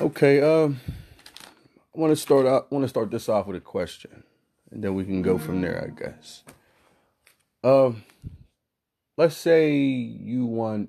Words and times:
Okay, 0.00 0.40
um, 0.40 0.80
I 1.94 2.00
want 2.00 2.10
to 2.10 2.16
start 2.16 2.46
out. 2.46 2.72
Want 2.72 2.84
to 2.84 2.88
start 2.88 3.10
this 3.10 3.28
off 3.28 3.46
with 3.46 3.56
a 3.56 3.60
question, 3.60 4.24
and 4.70 4.82
then 4.82 4.94
we 4.94 5.04
can 5.04 5.20
go 5.20 5.36
from 5.36 5.60
there, 5.60 5.84
I 5.84 6.00
guess. 6.00 6.42
Um, 7.62 8.02
let's 9.18 9.36
say 9.36 9.74
you 9.74 10.46
want 10.46 10.88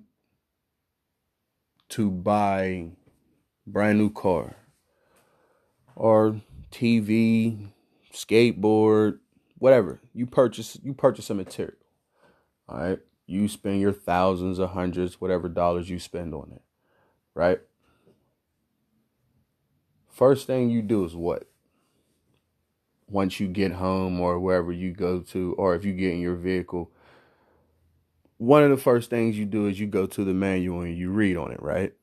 to 1.89 2.09
buy 2.09 2.91
brand 3.67 3.97
new 3.97 4.11
car 4.11 4.55
or 5.93 6.39
TV, 6.71 7.67
skateboard, 8.13 9.19
whatever. 9.57 9.99
You 10.13 10.25
purchase 10.25 10.79
you 10.81 10.93
purchase 10.93 11.29
a 11.29 11.33
material. 11.33 11.75
All 12.69 12.79
right? 12.79 12.99
You 13.27 13.49
spend 13.49 13.81
your 13.81 13.91
thousands 13.91 14.57
or 14.57 14.69
hundreds, 14.69 15.19
whatever 15.19 15.49
dollars 15.49 15.89
you 15.89 15.99
spend 15.99 16.33
on 16.33 16.53
it. 16.55 16.61
Right? 17.35 17.59
First 20.11 20.45
thing 20.45 20.69
you 20.69 20.81
do 20.81 21.05
is 21.05 21.15
what? 21.15 21.47
once 23.11 23.39
you 23.39 23.47
get 23.47 23.73
home 23.73 24.19
or 24.19 24.39
wherever 24.39 24.71
you 24.71 24.91
go 24.91 25.19
to, 25.19 25.53
or 25.57 25.75
if 25.75 25.83
you 25.83 25.93
get 25.93 26.13
in 26.13 26.21
your 26.21 26.35
vehicle, 26.35 26.89
one 28.37 28.63
of 28.63 28.69
the 28.69 28.77
first 28.77 29.09
things 29.09 29.37
you 29.37 29.45
do 29.45 29.67
is 29.67 29.79
you 29.79 29.85
go 29.85 30.05
to 30.07 30.23
the 30.23 30.33
manual 30.33 30.81
and 30.81 30.97
you 30.97 31.11
read 31.11 31.37
on 31.37 31.51
it, 31.51 31.61
right? 31.61 31.93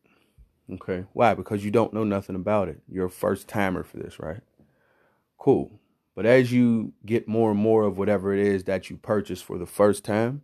Okay. 0.72 1.06
Why? 1.14 1.34
Because 1.34 1.64
you 1.64 1.70
don't 1.70 1.94
know 1.94 2.04
nothing 2.04 2.36
about 2.36 2.68
it. 2.68 2.80
You're 2.88 3.06
a 3.06 3.10
first 3.10 3.48
timer 3.48 3.82
for 3.82 3.96
this, 3.96 4.20
right? 4.20 4.40
Cool. 5.38 5.80
But 6.14 6.26
as 6.26 6.52
you 6.52 6.92
get 7.06 7.26
more 7.26 7.52
and 7.52 7.60
more 7.60 7.84
of 7.84 7.96
whatever 7.96 8.34
it 8.34 8.40
is 8.40 8.64
that 8.64 8.90
you 8.90 8.96
purchase 8.96 9.40
for 9.40 9.56
the 9.56 9.66
first 9.66 10.04
time, 10.04 10.42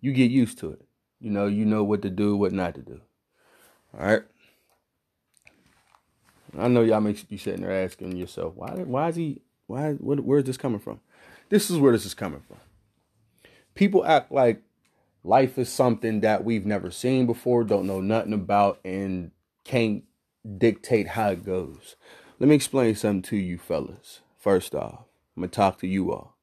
you 0.00 0.12
get 0.12 0.30
used 0.30 0.58
to 0.58 0.70
it. 0.70 0.82
You 1.20 1.30
know, 1.30 1.46
you 1.46 1.64
know 1.64 1.84
what 1.84 2.02
to 2.02 2.10
do, 2.10 2.36
what 2.36 2.52
not 2.52 2.74
to 2.74 2.82
do. 2.82 3.00
All 3.94 4.04
right. 4.04 4.22
I 6.58 6.68
know 6.68 6.82
y'all 6.82 7.00
may 7.00 7.12
be 7.12 7.36
sitting 7.36 7.62
there 7.62 7.84
asking 7.84 8.16
yourself, 8.16 8.54
why? 8.54 8.70
Why 8.70 9.08
is 9.08 9.16
he? 9.16 9.40
Why? 9.66 9.92
What, 9.92 10.20
where's 10.20 10.44
this 10.44 10.56
coming 10.56 10.80
from? 10.80 11.00
This 11.48 11.70
is 11.70 11.78
where 11.78 11.92
this 11.92 12.06
is 12.06 12.14
coming 12.14 12.42
from. 12.46 12.58
People 13.74 14.04
act 14.04 14.30
like 14.30 14.62
life 15.24 15.58
is 15.58 15.70
something 15.70 16.20
that 16.20 16.44
we've 16.44 16.66
never 16.66 16.90
seen 16.90 17.26
before, 17.26 17.64
don't 17.64 17.86
know 17.86 18.00
nothing 18.00 18.32
about, 18.32 18.80
and 18.84 19.30
can't 19.64 20.04
dictate 20.58 21.08
how 21.08 21.30
it 21.30 21.44
goes. 21.44 21.96
Let 22.38 22.48
me 22.48 22.54
explain 22.54 22.94
something 22.94 23.22
to 23.22 23.36
you, 23.36 23.58
fellas. 23.58 24.20
First 24.38 24.74
off, 24.74 25.04
I'm 25.36 25.42
gonna 25.42 25.48
talk 25.48 25.78
to 25.78 25.86
you 25.86 26.12
all. 26.12 26.36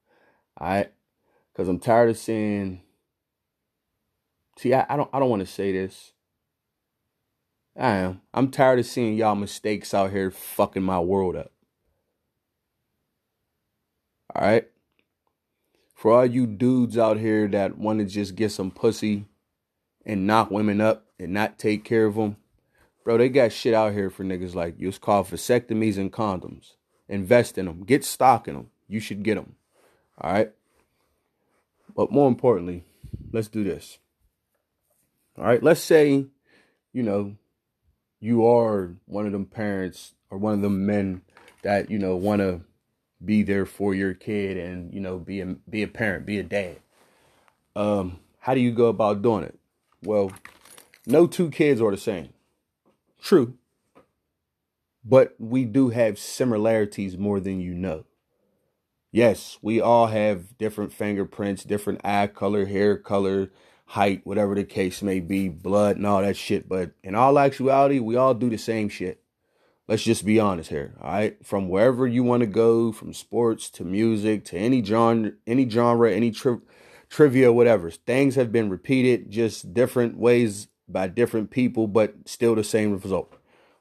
All 0.58 0.68
right, 0.68 0.92
because 1.52 1.68
I'm 1.68 1.80
tired 1.80 2.10
of 2.10 2.18
seeing. 2.18 2.82
See, 4.58 4.74
I, 4.74 4.86
I 4.90 4.98
don't. 4.98 5.10
I 5.14 5.20
don't 5.20 5.30
want 5.30 5.42
to 5.42 5.46
say 5.46 5.72
this 5.72 6.14
I 7.80 7.96
am. 7.96 8.22
I'm 8.34 8.52
tired 8.52 8.80
of 8.80 8.86
seeing 8.86 9.14
y'all 9.14 9.36
mistakes 9.36 9.94
out 9.94 10.12
here 10.12 10.32
fucking 10.32 10.84
my 10.84 11.00
world 11.00 11.38
up. 11.38 11.52
All 14.36 14.46
right? 14.46 14.68
For 15.96 16.12
all 16.12 16.26
you 16.26 16.46
dudes 16.46 16.98
out 16.98 17.18
here 17.18 17.48
that 17.48 17.78
want 17.78 18.00
to 18.00 18.06
just 18.06 18.36
get 18.36 18.52
some 18.52 18.70
pussy 18.70 19.26
and 20.06 20.28
knock 20.28 20.52
women 20.52 20.82
up 20.82 21.06
and 21.18 21.32
not 21.34 21.58
take 21.58 21.86
care 21.86 22.06
of 22.06 22.16
them, 22.16 22.36
bro, 23.06 23.18
they 23.18 23.30
got 23.30 23.54
shit 23.54 23.74
out 23.74 23.94
here 23.94 24.10
for 24.10 24.26
niggas 24.26 24.56
like 24.56 24.78
you. 24.78 24.90
It's 24.90 24.98
called 24.98 25.28
vasectomies 25.28 25.98
and 25.98 26.12
condoms. 26.12 26.74
Invest 27.08 27.58
in 27.58 27.66
them. 27.66 27.84
Get 27.86 28.04
stock 28.04 28.50
in 28.50 28.56
them. 28.56 28.70
You 28.90 29.00
should 29.00 29.24
get 29.24 29.36
them. 29.36 29.56
All 30.20 30.34
right? 30.34 30.52
But 31.96 32.12
more 32.12 32.28
importantly, 32.28 32.84
let's 33.32 33.48
do 33.48 33.64
this. 33.64 34.00
All 35.38 35.46
right? 35.46 35.64
Let's 35.64 35.82
say, 35.82 36.26
you 36.92 37.04
know, 37.04 37.36
you 38.20 38.46
are 38.46 38.96
one 39.06 39.26
of 39.26 39.32
them 39.32 39.46
parents 39.46 40.14
or 40.30 40.38
one 40.38 40.54
of 40.54 40.62
them 40.62 40.86
men 40.86 41.22
that 41.62 41.90
you 41.90 42.00
know 42.00 42.16
want 42.16 42.42
to 42.42 42.62
be 43.24 43.44
there 43.44 43.66
for 43.66 43.94
your 43.94 44.14
kid 44.14 44.58
and 44.58 44.94
you 44.94 45.00
know 45.00 45.18
be 45.18 45.42
a 45.42 45.46
be 45.46 45.84
a 45.84 45.88
parent, 45.88 46.26
be 46.26 46.40
a 46.40 46.44
dad. 46.44 46.78
Um, 47.76 48.20
how 48.40 48.54
do 48.54 48.60
you 48.60 48.72
go 48.72 48.88
about 48.88 49.22
doing 49.22 49.44
it? 49.44 49.60
Well, 50.04 50.32
no 51.06 51.28
two 51.28 51.50
kids 51.50 51.82
are 51.82 51.92
the 51.92 51.98
same. 51.98 52.30
True. 53.22 53.56
But 55.04 55.36
we 55.40 55.66
do 55.66 55.90
have 55.90 56.20
similarities 56.20 57.18
more 57.18 57.40
than 57.40 57.60
you 57.60 57.74
know. 57.74 58.06
Yes, 59.12 59.58
we 59.62 59.82
all 59.82 60.08
have 60.08 60.58
different 60.58 60.94
fingerprints, 60.94 61.64
different 61.64 62.02
eye 62.04 62.28
color, 62.28 62.66
hair 62.66 62.96
color, 62.96 63.50
height, 63.90 64.22
whatever 64.24 64.54
the 64.54 64.64
case 64.64 65.02
may 65.02 65.20
be, 65.20 65.50
blood 65.50 65.98
and 65.98 66.06
all 66.06 66.22
that 66.22 66.38
shit. 66.38 66.70
But 66.70 66.92
in 67.04 67.16
all 67.16 67.40
actuality, 67.40 67.98
we 67.98 68.16
all 68.16 68.36
do 68.36 68.48
the 68.48 68.58
same 68.58 68.88
shit. 68.88 69.24
Let's 69.88 70.04
just 70.04 70.24
be 70.24 70.40
honest 70.40 70.70
here, 70.70 70.94
all 71.02 71.12
right? 71.12 71.44
From 71.44 71.70
wherever 71.70 72.06
you 72.06 72.24
want 72.24 72.42
to 72.42 72.48
go, 72.48 72.92
from 72.92 73.14
sports 73.14 73.68
to 73.72 73.84
music 73.84 74.46
to 74.46 74.58
any 74.58 74.84
genre, 74.84 75.32
any 75.48 75.68
genre, 75.68 76.14
any 76.14 76.30
tri- 76.30 76.60
trivia, 77.10 77.52
whatever. 77.52 77.90
Things 77.90 78.36
have 78.36 78.52
been 78.52 78.70
repeated, 78.70 79.32
just 79.32 79.74
different 79.74 80.18
ways 80.18 80.68
by 80.88 81.08
different 81.08 81.50
people, 81.50 81.88
but 81.88 82.14
still 82.26 82.54
the 82.54 82.64
same 82.64 82.94
result. 82.94 83.34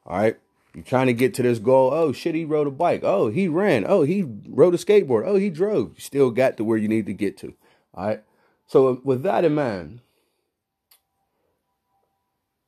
All 0.06 0.16
right. 0.16 0.38
You're 0.74 0.84
trying 0.84 1.08
to 1.08 1.12
get 1.12 1.34
to 1.34 1.42
this 1.42 1.58
goal. 1.58 1.92
Oh 1.92 2.12
shit, 2.12 2.34
he 2.34 2.46
rode 2.46 2.66
a 2.66 2.70
bike. 2.70 3.02
Oh, 3.04 3.28
he 3.28 3.46
ran. 3.46 3.84
Oh, 3.86 4.04
he 4.04 4.24
rode 4.48 4.74
a 4.74 4.78
skateboard. 4.78 5.24
Oh, 5.26 5.36
he 5.36 5.50
drove. 5.50 5.92
You 5.96 6.00
still 6.00 6.30
got 6.30 6.56
to 6.56 6.64
where 6.64 6.78
you 6.78 6.88
need 6.88 7.04
to 7.06 7.12
get 7.12 7.36
to. 7.38 7.54
All 7.92 8.06
right. 8.06 8.22
So 8.68 9.00
with 9.02 9.22
that 9.22 9.44
in 9.44 9.54
mind, 9.54 10.00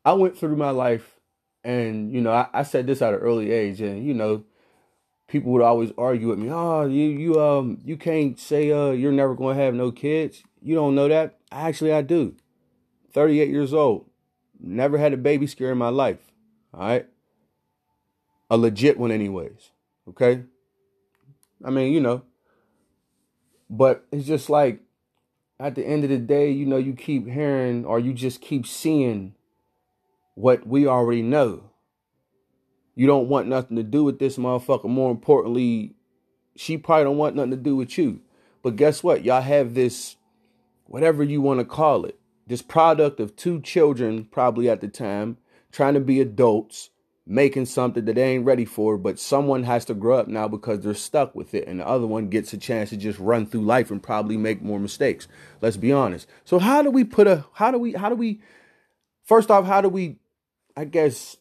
I 0.04 0.14
went 0.14 0.36
through 0.36 0.56
my 0.56 0.70
life 0.70 1.20
and 1.62 2.12
you 2.12 2.22
know, 2.22 2.32
I, 2.32 2.48
I 2.52 2.62
said 2.62 2.86
this 2.86 3.02
at 3.02 3.12
an 3.14 3.20
early 3.20 3.52
age 3.52 3.80
and 3.82 4.04
you 4.04 4.14
know, 4.14 4.44
people 5.28 5.52
would 5.52 5.62
always 5.62 5.92
argue 5.98 6.28
with 6.28 6.38
me, 6.38 6.48
oh, 6.50 6.86
you 6.86 7.04
you 7.04 7.40
um 7.40 7.78
you 7.84 7.98
can't 7.98 8.38
say 8.38 8.72
uh 8.72 8.90
you're 8.90 9.12
never 9.12 9.34
gonna 9.34 9.54
have 9.54 9.74
no 9.74 9.92
kids. 9.92 10.42
You 10.62 10.74
don't 10.74 10.94
know 10.94 11.06
that. 11.06 11.38
Actually 11.52 11.92
I 11.92 12.00
do. 12.00 12.34
38 13.12 13.50
years 13.50 13.74
old. 13.74 14.06
Never 14.58 14.96
had 14.96 15.12
a 15.12 15.18
baby 15.18 15.46
scare 15.46 15.72
in 15.72 15.78
my 15.78 15.88
life. 15.88 16.32
All 16.72 16.80
right. 16.80 17.06
A 18.50 18.56
legit 18.56 18.98
one, 18.98 19.10
anyways. 19.10 19.70
Okay. 20.08 20.44
I 21.64 21.70
mean, 21.70 21.92
you 21.92 22.00
know. 22.00 22.22
But 23.68 24.04
it's 24.10 24.26
just 24.26 24.50
like 24.50 24.80
at 25.60 25.74
the 25.74 25.86
end 25.86 26.04
of 26.04 26.10
the 26.10 26.18
day, 26.18 26.50
you 26.50 26.64
know, 26.64 26.78
you 26.78 26.94
keep 26.94 27.28
hearing 27.28 27.84
or 27.84 28.00
you 28.00 28.14
just 28.14 28.40
keep 28.40 28.66
seeing 28.66 29.34
what 30.34 30.66
we 30.66 30.86
already 30.86 31.22
know. 31.22 31.64
You 32.94 33.06
don't 33.06 33.28
want 33.28 33.46
nothing 33.46 33.76
to 33.76 33.82
do 33.82 34.02
with 34.02 34.18
this 34.18 34.38
motherfucker. 34.38 34.88
More 34.88 35.10
importantly, 35.10 35.94
she 36.56 36.78
probably 36.78 37.04
don't 37.04 37.18
want 37.18 37.36
nothing 37.36 37.50
to 37.50 37.56
do 37.56 37.76
with 37.76 37.98
you. 37.98 38.20
But 38.62 38.76
guess 38.76 39.02
what? 39.02 39.22
Y'all 39.22 39.42
have 39.42 39.74
this, 39.74 40.16
whatever 40.86 41.22
you 41.22 41.42
want 41.42 41.60
to 41.60 41.64
call 41.66 42.06
it, 42.06 42.18
this 42.46 42.62
product 42.62 43.20
of 43.20 43.36
two 43.36 43.60
children, 43.60 44.24
probably 44.24 44.68
at 44.68 44.80
the 44.80 44.88
time, 44.88 45.36
trying 45.72 45.94
to 45.94 46.00
be 46.00 46.20
adults, 46.20 46.89
making 47.30 47.64
something 47.64 48.04
that 48.06 48.16
they 48.16 48.34
ain't 48.34 48.44
ready 48.44 48.64
for, 48.64 48.98
but 48.98 49.16
someone 49.16 49.62
has 49.62 49.84
to 49.84 49.94
grow 49.94 50.18
up 50.18 50.26
now 50.26 50.48
because 50.48 50.80
they're 50.80 50.94
stuck 50.94 51.32
with 51.32 51.54
it, 51.54 51.68
and 51.68 51.78
the 51.78 51.86
other 51.86 52.06
one 52.06 52.28
gets 52.28 52.52
a 52.52 52.58
chance 52.58 52.90
to 52.90 52.96
just 52.96 53.20
run 53.20 53.46
through 53.46 53.62
life 53.62 53.88
and 53.92 54.02
probably 54.02 54.36
make 54.36 54.60
more 54.60 54.80
mistakes. 54.80 55.28
Let's 55.60 55.76
be 55.76 55.92
honest. 55.92 56.26
So 56.44 56.58
how 56.58 56.82
do 56.82 56.90
we 56.90 57.04
put 57.04 57.28
a 57.28 57.46
how 57.52 57.70
do 57.70 57.78
we 57.78 57.92
how 57.92 58.08
do 58.08 58.16
we 58.16 58.40
first 59.22 59.48
off, 59.48 59.64
how 59.64 59.80
do 59.80 59.88
we 59.88 60.16
I 60.76 60.84
guess 60.84 61.36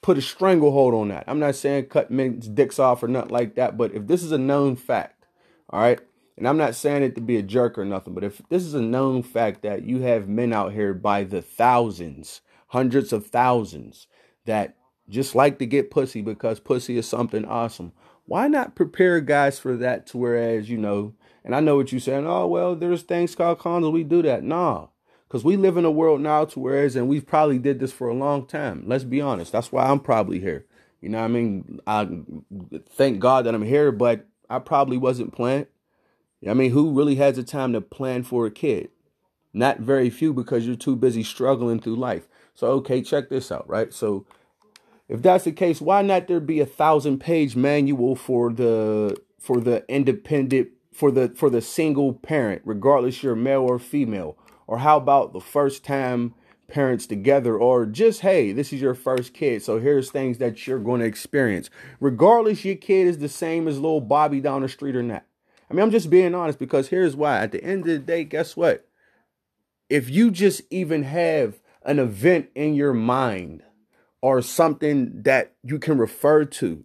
put 0.00 0.16
a 0.16 0.22
stranglehold 0.22 0.94
on 0.94 1.08
that? 1.08 1.24
I'm 1.26 1.40
not 1.40 1.56
saying 1.56 1.86
cut 1.86 2.08
men's 2.08 2.46
dicks 2.46 2.78
off 2.78 3.02
or 3.02 3.08
nothing 3.08 3.32
like 3.32 3.56
that, 3.56 3.76
but 3.76 3.92
if 3.94 4.06
this 4.06 4.22
is 4.22 4.30
a 4.30 4.38
known 4.38 4.76
fact, 4.76 5.26
all 5.70 5.80
right, 5.80 5.98
and 6.38 6.46
I'm 6.46 6.56
not 6.56 6.76
saying 6.76 7.02
it 7.02 7.16
to 7.16 7.20
be 7.20 7.36
a 7.36 7.42
jerk 7.42 7.76
or 7.76 7.84
nothing, 7.84 8.14
but 8.14 8.22
if 8.22 8.40
this 8.48 8.62
is 8.62 8.74
a 8.74 8.80
known 8.80 9.24
fact 9.24 9.62
that 9.62 9.82
you 9.82 10.02
have 10.02 10.28
men 10.28 10.52
out 10.52 10.72
here 10.72 10.94
by 10.94 11.24
the 11.24 11.42
thousands, 11.42 12.42
hundreds 12.68 13.12
of 13.12 13.26
thousands 13.26 14.06
that 14.44 14.76
just 15.08 15.34
like 15.34 15.58
to 15.58 15.66
get 15.66 15.90
pussy 15.90 16.20
because 16.20 16.60
pussy 16.60 16.96
is 16.98 17.08
something 17.08 17.44
awesome. 17.44 17.92
Why 18.26 18.48
not 18.48 18.74
prepare 18.74 19.20
guys 19.20 19.58
for 19.58 19.76
that 19.76 20.06
to 20.08 20.18
whereas, 20.18 20.68
you 20.68 20.78
know, 20.78 21.14
and 21.44 21.54
I 21.54 21.60
know 21.60 21.76
what 21.76 21.92
you're 21.92 22.00
saying, 22.00 22.26
oh, 22.26 22.46
well, 22.48 22.74
there's 22.74 23.02
things 23.02 23.36
called 23.36 23.60
condoms, 23.60 23.92
we 23.92 24.02
do 24.02 24.22
that. 24.22 24.42
Nah. 24.42 24.88
Because 25.28 25.44
we 25.44 25.56
live 25.56 25.76
in 25.76 25.84
a 25.84 25.90
world 25.90 26.20
now 26.20 26.44
to 26.44 26.60
whereas, 26.60 26.96
and 26.96 27.08
we've 27.08 27.26
probably 27.26 27.58
did 27.58 27.80
this 27.80 27.92
for 27.92 28.08
a 28.08 28.14
long 28.14 28.46
time. 28.46 28.84
Let's 28.86 29.04
be 29.04 29.20
honest. 29.20 29.52
That's 29.52 29.72
why 29.72 29.86
I'm 29.86 30.00
probably 30.00 30.40
here. 30.40 30.66
You 31.00 31.08
know 31.08 31.22
I 31.22 31.28
mean? 31.28 31.80
I 31.86 32.08
thank 32.90 33.20
God 33.20 33.46
that 33.46 33.54
I'm 33.54 33.64
here, 33.64 33.92
but 33.92 34.26
I 34.48 34.58
probably 34.60 34.96
wasn't 34.96 35.32
planned. 35.32 35.66
I 36.48 36.54
mean, 36.54 36.70
who 36.70 36.92
really 36.92 37.16
has 37.16 37.36
the 37.36 37.42
time 37.42 37.72
to 37.72 37.80
plan 37.80 38.22
for 38.22 38.46
a 38.46 38.50
kid? 38.50 38.90
Not 39.52 39.80
very 39.80 40.10
few 40.10 40.32
because 40.32 40.66
you're 40.66 40.76
too 40.76 40.96
busy 40.96 41.22
struggling 41.22 41.80
through 41.80 41.96
life. 41.96 42.28
So, 42.54 42.68
okay, 42.72 43.02
check 43.02 43.28
this 43.28 43.50
out, 43.50 43.68
right? 43.68 43.92
So, 43.92 44.26
if 45.08 45.22
that's 45.22 45.44
the 45.44 45.52
case, 45.52 45.80
why 45.80 46.02
not 46.02 46.26
there 46.26 46.40
be 46.40 46.60
a 46.60 46.66
thousand 46.66 47.18
page 47.18 47.54
manual 47.54 48.16
for 48.16 48.52
the 48.52 49.16
for 49.38 49.60
the 49.60 49.84
independent 49.88 50.68
for 50.92 51.10
the 51.10 51.28
for 51.36 51.48
the 51.48 51.62
single 51.62 52.14
parent, 52.14 52.62
regardless 52.64 53.22
you're 53.22 53.36
male 53.36 53.62
or 53.62 53.78
female? 53.78 54.36
Or 54.66 54.78
how 54.78 54.96
about 54.96 55.32
the 55.32 55.40
first 55.40 55.84
time 55.84 56.34
parents 56.66 57.06
together? 57.06 57.56
Or 57.56 57.86
just 57.86 58.22
hey 58.22 58.50
this 58.50 58.72
is 58.72 58.80
your 58.80 58.94
first 58.94 59.32
kid 59.32 59.62
so 59.62 59.78
here's 59.78 60.10
things 60.10 60.38
that 60.38 60.66
you're 60.66 60.80
going 60.80 61.00
to 61.00 61.06
experience. 61.06 61.70
Regardless 62.00 62.64
your 62.64 62.76
kid 62.76 63.06
is 63.06 63.18
the 63.18 63.28
same 63.28 63.68
as 63.68 63.78
little 63.78 64.00
bobby 64.00 64.40
down 64.40 64.62
the 64.62 64.68
street 64.68 64.96
or 64.96 65.04
not. 65.04 65.24
I 65.70 65.74
mean 65.74 65.84
i'm 65.84 65.92
just 65.92 66.10
being 66.10 66.34
honest 66.34 66.58
because 66.58 66.88
here's 66.88 67.14
why. 67.14 67.38
At 67.38 67.52
the 67.52 67.62
end 67.62 67.82
of 67.82 67.86
the 67.86 67.98
day 68.00 68.24
guess 68.24 68.56
what? 68.56 68.88
If 69.88 70.10
you 70.10 70.32
just 70.32 70.62
even 70.68 71.04
have 71.04 71.60
an 71.84 72.00
event 72.00 72.48
in 72.56 72.74
your 72.74 72.92
mind 72.92 73.62
or 74.26 74.42
something 74.42 75.22
that 75.22 75.54
you 75.62 75.78
can 75.78 75.96
refer 75.96 76.44
to, 76.44 76.84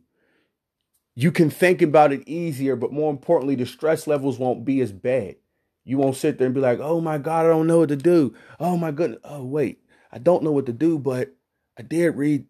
you 1.15 1.31
can 1.31 1.49
think 1.49 1.81
about 1.81 2.13
it 2.13 2.21
easier, 2.27 2.75
but 2.75 2.93
more 2.93 3.09
importantly, 3.09 3.55
the 3.55 3.65
stress 3.65 4.05
levels 4.05 4.37
won't 4.37 4.63
be 4.63 4.79
as 4.79 4.91
bad. 4.91 5.37
You 5.83 5.97
won't 5.97 6.17
sit 6.17 6.37
there 6.37 6.45
and 6.45 6.53
be 6.53 6.61
like, 6.61 6.77
oh 6.79 7.01
my 7.01 7.17
God, 7.17 7.47
I 7.47 7.49
don't 7.49 7.65
know 7.65 7.79
what 7.79 7.89
to 7.89 7.95
do. 7.95 8.35
Oh 8.59 8.77
my 8.77 8.91
goodness. 8.91 9.21
Oh, 9.23 9.43
wait, 9.43 9.81
I 10.11 10.19
don't 10.19 10.43
know 10.43 10.51
what 10.51 10.67
to 10.67 10.71
do, 10.71 10.99
but 10.99 11.33
I 11.79 11.81
did 11.81 12.15
read 12.15 12.45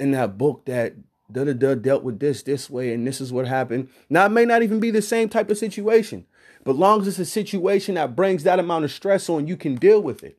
in 0.00 0.10
that 0.10 0.36
book 0.36 0.64
that 0.64 0.94
da 1.30 1.44
da 1.44 1.52
da 1.52 1.76
dealt 1.76 2.02
with 2.02 2.18
this 2.18 2.42
this 2.42 2.68
way 2.68 2.92
and 2.92 3.06
this 3.06 3.20
is 3.20 3.32
what 3.32 3.46
happened. 3.46 3.90
Now, 4.10 4.26
it 4.26 4.30
may 4.30 4.44
not 4.44 4.64
even 4.64 4.80
be 4.80 4.90
the 4.90 5.02
same 5.02 5.28
type 5.28 5.50
of 5.50 5.56
situation, 5.56 6.26
but 6.64 6.74
long 6.74 7.02
as 7.02 7.06
it's 7.06 7.20
a 7.20 7.24
situation 7.24 7.94
that 7.94 8.16
brings 8.16 8.42
that 8.42 8.58
amount 8.58 8.86
of 8.86 8.90
stress 8.90 9.28
on, 9.28 9.46
you 9.46 9.56
can 9.56 9.76
deal 9.76 10.02
with 10.02 10.24
it. 10.24 10.36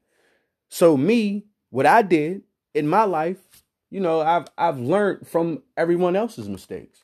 So 0.68 0.98
me, 0.98 1.46
what 1.70 1.86
I 1.86 2.02
did 2.02 2.42
in 2.74 2.90
my 2.90 3.06
life, 3.06 3.38
you 3.90 4.00
know, 4.00 4.22
I've 4.22 4.48
I've 4.58 4.80
learned 4.80 5.28
from 5.28 5.64
everyone 5.76 6.16
else's 6.16 6.50
mistakes. 6.50 7.02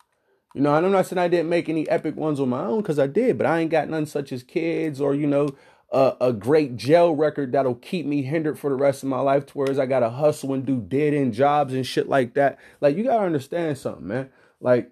You 0.54 0.62
know, 0.62 0.76
and 0.76 0.86
I'm 0.86 0.92
not 0.92 1.08
saying 1.08 1.18
I 1.18 1.28
didn't 1.30 1.50
make 1.50 1.68
any 1.68 1.90
epic 1.90 2.16
ones 2.16 2.40
on 2.40 2.50
my 2.50 2.64
own 2.66 2.82
because 2.82 3.00
I 3.00 3.08
did, 3.08 3.38
but 3.38 3.48
I 3.48 3.60
ain't 3.60 3.72
got 3.72 3.90
none 3.90 4.06
such 4.06 4.32
as 4.32 4.44
kids 4.44 5.02
or 5.02 5.16
you 5.16 5.26
know 5.26 5.50
a, 5.92 6.16
a 6.22 6.34
great 6.34 6.76
jail 6.76 7.16
record 7.16 7.52
that'll 7.52 7.76
keep 7.76 8.06
me 8.06 8.22
hindered 8.22 8.60
for 8.60 8.70
the 8.70 8.76
rest 8.76 9.02
of 9.04 9.10
my 9.10 9.20
life. 9.20 9.56
Whereas 9.56 9.80
I 9.80 9.86
gotta 9.86 10.10
hustle 10.10 10.54
and 10.54 10.66
do 10.66 10.80
dead 10.80 11.14
end 11.14 11.34
jobs 11.34 11.74
and 11.74 11.86
shit 11.86 12.08
like 12.08 12.36
that. 12.36 12.60
Like 12.82 12.96
you 12.96 13.04
gotta 13.04 13.26
understand 13.26 13.78
something, 13.78 14.08
man. 14.08 14.30
Like 14.60 14.92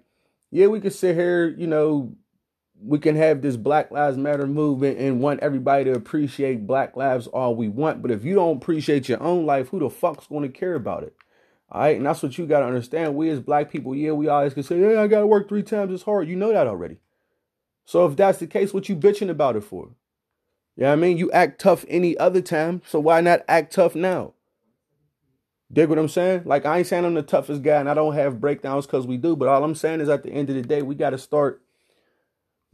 yeah, 0.50 0.66
we 0.66 0.80
could 0.80 0.92
sit 0.92 1.16
here, 1.16 1.48
you 1.48 1.66
know, 1.66 2.14
we 2.84 2.98
can 2.98 3.16
have 3.16 3.42
this 3.42 3.56
Black 3.56 3.90
Lives 3.90 4.16
Matter 4.16 4.46
movement 4.46 4.98
and 4.98 5.20
want 5.20 5.40
everybody 5.40 5.84
to 5.84 5.92
appreciate 5.92 6.66
Black 6.66 6.96
lives 6.96 7.26
all 7.28 7.54
we 7.54 7.68
want. 7.68 8.02
But 8.02 8.10
if 8.10 8.24
you 8.24 8.34
don't 8.34 8.56
appreciate 8.56 9.08
your 9.08 9.22
own 9.22 9.46
life, 9.46 9.68
who 9.68 9.78
the 9.78 9.88
fuck's 9.88 10.26
going 10.26 10.42
to 10.42 10.48
care 10.48 10.74
about 10.74 11.04
it? 11.04 11.14
All 11.72 11.80
right. 11.80 11.96
And 11.96 12.04
that's 12.04 12.22
what 12.22 12.36
you 12.36 12.46
got 12.46 12.60
to 12.60 12.66
understand. 12.66 13.16
We 13.16 13.30
as 13.30 13.40
black 13.40 13.70
people, 13.70 13.94
yeah, 13.94 14.12
we 14.12 14.28
always 14.28 14.54
can 14.54 14.62
say, 14.62 14.78
hey, 14.78 14.96
I 14.96 15.06
got 15.08 15.20
to 15.20 15.26
work 15.26 15.48
three 15.48 15.62
times 15.62 15.92
as 15.92 16.02
hard. 16.02 16.28
You 16.28 16.36
know 16.36 16.52
that 16.52 16.66
already. 16.66 16.98
So 17.84 18.06
if 18.06 18.14
that's 18.14 18.38
the 18.38 18.46
case, 18.46 18.72
what 18.72 18.88
you 18.88 18.94
bitching 18.94 19.30
about 19.30 19.56
it 19.56 19.64
for? 19.64 19.90
Yeah, 20.76 20.84
you 20.84 20.86
know 20.86 20.92
I 20.92 20.96
mean, 20.96 21.16
you 21.16 21.32
act 21.32 21.60
tough 21.60 21.84
any 21.88 22.16
other 22.18 22.42
time. 22.42 22.82
So 22.86 23.00
why 23.00 23.20
not 23.22 23.42
act 23.48 23.72
tough 23.72 23.94
now? 23.94 24.34
Dig 25.72 25.88
what 25.88 25.98
I'm 25.98 26.08
saying? 26.08 26.42
Like 26.44 26.66
I 26.66 26.78
ain't 26.78 26.86
saying 26.86 27.06
I'm 27.06 27.14
the 27.14 27.22
toughest 27.22 27.62
guy 27.62 27.80
and 27.80 27.88
I 27.88 27.94
don't 27.94 28.14
have 28.14 28.40
breakdowns 28.40 28.86
because 28.86 29.06
we 29.06 29.16
do, 29.16 29.34
but 29.34 29.48
all 29.48 29.64
I'm 29.64 29.74
saying 29.74 30.02
is 30.02 30.10
at 30.10 30.22
the 30.22 30.30
end 30.30 30.50
of 30.50 30.56
the 30.56 30.62
day, 30.62 30.82
we 30.82 30.94
got 30.94 31.10
to 31.10 31.18
start 31.18 31.62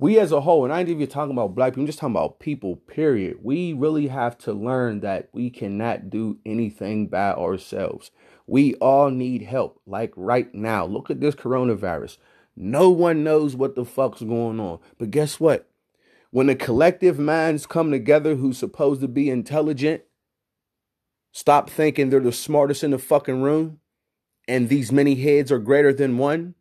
we 0.00 0.18
as 0.20 0.30
a 0.30 0.40
whole, 0.40 0.62
and 0.64 0.72
I 0.72 0.80
ain't 0.80 0.88
even 0.88 1.08
talking 1.08 1.32
about 1.32 1.56
black 1.56 1.72
people, 1.72 1.82
I'm 1.82 1.86
just 1.86 1.98
talking 1.98 2.14
about 2.14 2.38
people, 2.38 2.76
period. 2.76 3.38
We 3.42 3.72
really 3.72 4.06
have 4.06 4.38
to 4.38 4.52
learn 4.52 5.00
that 5.00 5.28
we 5.32 5.50
cannot 5.50 6.08
do 6.08 6.38
anything 6.46 7.08
by 7.08 7.32
ourselves. 7.32 8.12
We 8.48 8.74
all 8.76 9.10
need 9.10 9.42
help, 9.42 9.78
like 9.86 10.12
right 10.16 10.52
now. 10.54 10.86
Look 10.86 11.10
at 11.10 11.20
this 11.20 11.34
coronavirus. 11.34 12.16
No 12.56 12.88
one 12.88 13.22
knows 13.22 13.54
what 13.54 13.74
the 13.74 13.84
fuck's 13.84 14.22
going 14.22 14.58
on. 14.58 14.78
But 14.98 15.10
guess 15.10 15.38
what? 15.38 15.68
When 16.30 16.46
the 16.46 16.56
collective 16.56 17.18
minds 17.18 17.66
come 17.66 17.90
together 17.90 18.34
who's 18.34 18.56
supposed 18.56 19.02
to 19.02 19.08
be 19.08 19.28
intelligent, 19.28 20.02
stop 21.30 21.68
thinking 21.68 22.08
they're 22.08 22.20
the 22.20 22.32
smartest 22.32 22.82
in 22.82 22.90
the 22.90 22.98
fucking 22.98 23.42
room, 23.42 23.80
and 24.48 24.70
these 24.70 24.90
many 24.90 25.14
heads 25.14 25.52
are 25.52 25.58
greater 25.58 25.92
than 25.92 26.16
one, 26.16 26.54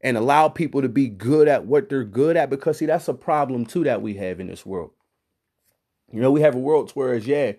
and 0.00 0.16
allow 0.16 0.48
people 0.48 0.80
to 0.80 0.88
be 0.88 1.08
good 1.08 1.46
at 1.46 1.66
what 1.66 1.90
they're 1.90 2.04
good 2.04 2.38
at 2.38 2.50
because 2.50 2.78
see 2.78 2.86
that's 2.86 3.08
a 3.08 3.14
problem 3.14 3.66
too 3.66 3.84
that 3.84 4.02
we 4.02 4.14
have 4.14 4.38
in 4.38 4.46
this 4.46 4.64
world 4.64 4.90
you 6.12 6.20
know 6.20 6.30
we 6.30 6.42
have 6.42 6.54
a 6.54 6.58
world 6.58 6.90
where 6.92 7.16
yeah 7.16 7.52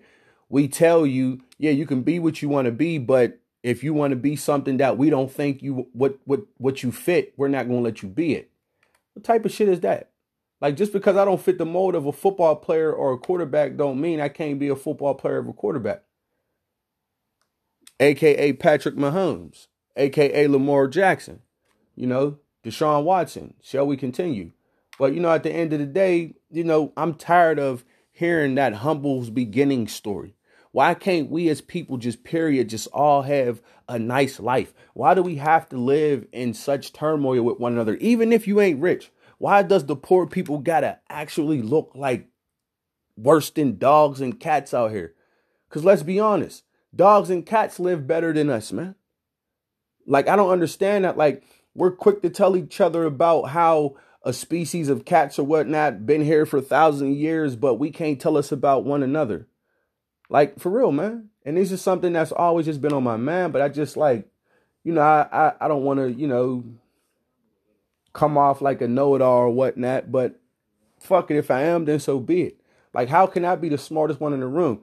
we 0.48 0.68
tell 0.68 1.04
you 1.04 1.40
yeah 1.58 1.72
you 1.72 1.84
can 1.84 2.02
be 2.02 2.18
what 2.18 2.40
you 2.40 2.48
want 2.48 2.66
to 2.66 2.72
be 2.72 2.98
but 2.98 3.40
if 3.66 3.82
you 3.84 3.92
want 3.92 4.10
to 4.12 4.16
be 4.16 4.36
something 4.36 4.76
that 4.78 4.98
we 4.98 5.10
don't 5.10 5.30
think 5.30 5.62
you 5.62 5.86
what 5.92 6.18
what 6.24 6.40
what 6.58 6.82
you 6.82 6.92
fit 6.92 7.34
we're 7.36 7.48
not 7.48 7.66
going 7.66 7.80
to 7.80 7.84
let 7.84 8.02
you 8.02 8.08
be 8.08 8.34
it 8.34 8.50
what 9.14 9.24
type 9.24 9.44
of 9.44 9.52
shit 9.52 9.68
is 9.68 9.80
that 9.80 10.10
like 10.60 10.76
just 10.76 10.92
because 10.92 11.16
i 11.16 11.24
don't 11.24 11.40
fit 11.40 11.58
the 11.58 11.66
mold 11.66 11.94
of 11.94 12.06
a 12.06 12.12
football 12.12 12.56
player 12.56 12.92
or 12.92 13.12
a 13.12 13.18
quarterback 13.18 13.76
don't 13.76 14.00
mean 14.00 14.20
i 14.20 14.28
can't 14.28 14.58
be 14.58 14.68
a 14.68 14.76
football 14.76 15.14
player 15.14 15.42
or 15.42 15.50
a 15.50 15.52
quarterback 15.52 16.02
aka 18.00 18.52
patrick 18.52 18.96
mahomes 18.96 19.66
aka 19.96 20.46
lamar 20.46 20.86
jackson 20.88 21.40
you 21.96 22.06
know, 22.06 22.38
Deshaun 22.62 23.02
Watson. 23.02 23.54
Shall 23.62 23.86
we 23.86 23.96
continue? 23.96 24.52
But 24.98 25.14
you 25.14 25.20
know, 25.20 25.32
at 25.32 25.42
the 25.42 25.52
end 25.52 25.72
of 25.72 25.80
the 25.80 25.86
day, 25.86 26.34
you 26.50 26.62
know, 26.62 26.92
I'm 26.96 27.14
tired 27.14 27.58
of 27.58 27.84
hearing 28.12 28.54
that 28.54 28.74
humble's 28.74 29.30
beginning 29.30 29.88
story. 29.88 30.35
Why 30.76 30.92
can't 30.92 31.30
we 31.30 31.48
as 31.48 31.62
people 31.62 31.96
just 31.96 32.22
period 32.22 32.68
just 32.68 32.86
all 32.88 33.22
have 33.22 33.62
a 33.88 33.98
nice 33.98 34.38
life? 34.38 34.74
Why 34.92 35.14
do 35.14 35.22
we 35.22 35.36
have 35.36 35.66
to 35.70 35.78
live 35.78 36.26
in 36.32 36.52
such 36.52 36.92
turmoil 36.92 37.40
with 37.40 37.58
one 37.58 37.72
another? 37.72 37.94
Even 37.94 38.30
if 38.30 38.46
you 38.46 38.60
ain't 38.60 38.82
rich, 38.82 39.10
why 39.38 39.62
does 39.62 39.86
the 39.86 39.96
poor 39.96 40.26
people 40.26 40.58
gotta 40.58 40.98
actually 41.08 41.62
look 41.62 41.92
like 41.94 42.28
worse 43.16 43.48
than 43.48 43.78
dogs 43.78 44.20
and 44.20 44.38
cats 44.38 44.74
out 44.74 44.90
here? 44.90 45.14
Cause 45.70 45.82
let's 45.82 46.02
be 46.02 46.20
honest, 46.20 46.62
dogs 46.94 47.30
and 47.30 47.46
cats 47.46 47.80
live 47.80 48.06
better 48.06 48.34
than 48.34 48.50
us, 48.50 48.70
man. 48.70 48.96
Like 50.06 50.28
I 50.28 50.36
don't 50.36 50.50
understand 50.52 51.06
that. 51.06 51.16
Like 51.16 51.42
we're 51.74 51.90
quick 51.90 52.20
to 52.20 52.28
tell 52.28 52.54
each 52.54 52.82
other 52.82 53.06
about 53.06 53.44
how 53.44 53.96
a 54.24 54.34
species 54.34 54.90
of 54.90 55.06
cats 55.06 55.38
or 55.38 55.46
whatnot 55.46 56.04
been 56.04 56.20
here 56.20 56.44
for 56.44 56.60
thousands 56.60 57.12
of 57.12 57.16
years, 57.16 57.56
but 57.56 57.76
we 57.76 57.90
can't 57.90 58.20
tell 58.20 58.36
us 58.36 58.52
about 58.52 58.84
one 58.84 59.02
another. 59.02 59.48
Like 60.28 60.58
for 60.58 60.70
real, 60.70 60.92
man. 60.92 61.30
And 61.44 61.56
this 61.56 61.70
is 61.70 61.80
something 61.80 62.12
that's 62.12 62.32
always 62.32 62.66
just 62.66 62.80
been 62.80 62.92
on 62.92 63.04
my 63.04 63.16
mind, 63.16 63.52
but 63.52 63.62
I 63.62 63.68
just 63.68 63.96
like, 63.96 64.28
you 64.82 64.92
know, 64.92 65.02
I 65.02 65.28
I, 65.30 65.52
I 65.60 65.68
don't 65.68 65.84
want 65.84 66.00
to, 66.00 66.12
you 66.12 66.26
know, 66.26 66.64
come 68.12 68.38
off 68.38 68.62
like 68.62 68.80
a 68.80 68.88
know-it-all 68.88 69.38
or 69.38 69.50
whatnot, 69.50 70.10
but 70.10 70.40
fuck 70.98 71.30
it, 71.30 71.36
if 71.36 71.50
I 71.50 71.62
am, 71.62 71.84
then 71.84 72.00
so 72.00 72.18
be 72.18 72.42
it. 72.42 72.60
Like, 72.94 73.08
how 73.08 73.26
can 73.26 73.44
I 73.44 73.56
be 73.56 73.68
the 73.68 73.76
smartest 73.76 74.20
one 74.20 74.32
in 74.32 74.40
the 74.40 74.46
room? 74.46 74.80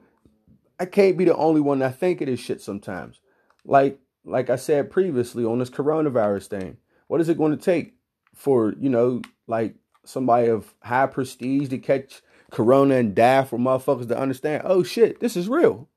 I 0.78 0.86
can't 0.86 1.18
be 1.18 1.24
the 1.24 1.36
only 1.36 1.60
one 1.60 1.80
that 1.80 1.98
think 1.98 2.20
of 2.20 2.28
this 2.28 2.40
shit 2.40 2.60
sometimes. 2.60 3.20
Like, 3.64 3.98
like 4.24 4.50
I 4.50 4.56
said 4.56 4.90
previously 4.90 5.44
on 5.44 5.58
this 5.58 5.70
coronavirus 5.70 6.46
thing. 6.46 6.76
What 7.08 7.20
is 7.20 7.28
it 7.28 7.36
going 7.36 7.56
to 7.56 7.62
take 7.62 7.94
for, 8.34 8.74
you 8.78 8.88
know, 8.88 9.20
like 9.46 9.74
somebody 10.04 10.48
of 10.48 10.72
high 10.82 11.06
prestige 11.06 11.68
to 11.70 11.78
catch 11.78 12.22
corona 12.54 12.94
and 12.94 13.14
die 13.14 13.44
for 13.44 13.58
motherfuckers 13.58 14.08
to 14.08 14.18
understand, 14.18 14.62
oh 14.64 14.82
shit, 14.82 15.20
this 15.20 15.36
is 15.36 15.48
real. 15.48 15.88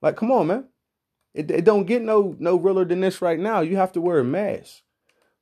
Like, 0.00 0.16
come 0.16 0.30
on, 0.30 0.46
man. 0.46 0.64
It, 1.34 1.50
it 1.50 1.64
don't 1.64 1.84
get 1.84 2.02
no 2.02 2.34
no 2.38 2.56
realer 2.56 2.84
than 2.84 3.00
this 3.00 3.20
right 3.22 3.38
now. 3.38 3.60
You 3.60 3.76
have 3.76 3.92
to 3.92 4.00
wear 4.00 4.18
a 4.18 4.24
mask. 4.24 4.82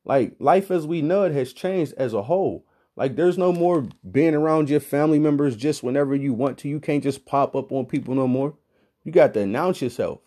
Like 0.04 0.36
life 0.38 0.70
as 0.70 0.86
we 0.86 1.00
know 1.02 1.24
it 1.24 1.32
has 1.32 1.52
changed 1.52 1.94
as 1.96 2.12
a 2.12 2.22
whole. 2.22 2.66
Like 2.96 3.16
there's 3.16 3.38
no 3.38 3.52
more 3.52 3.88
being 4.10 4.34
around 4.34 4.68
your 4.68 4.80
family 4.80 5.18
members 5.18 5.56
just 5.56 5.82
whenever 5.82 6.14
you 6.14 6.34
want 6.34 6.58
to. 6.58 6.68
You 6.68 6.80
can't 6.80 7.02
just 7.02 7.24
pop 7.24 7.54
up 7.54 7.72
on 7.72 7.86
people 7.86 8.14
no 8.14 8.26
more. 8.26 8.54
You 9.04 9.12
got 9.12 9.32
to 9.34 9.40
announce 9.40 9.80
yourself. 9.80 10.20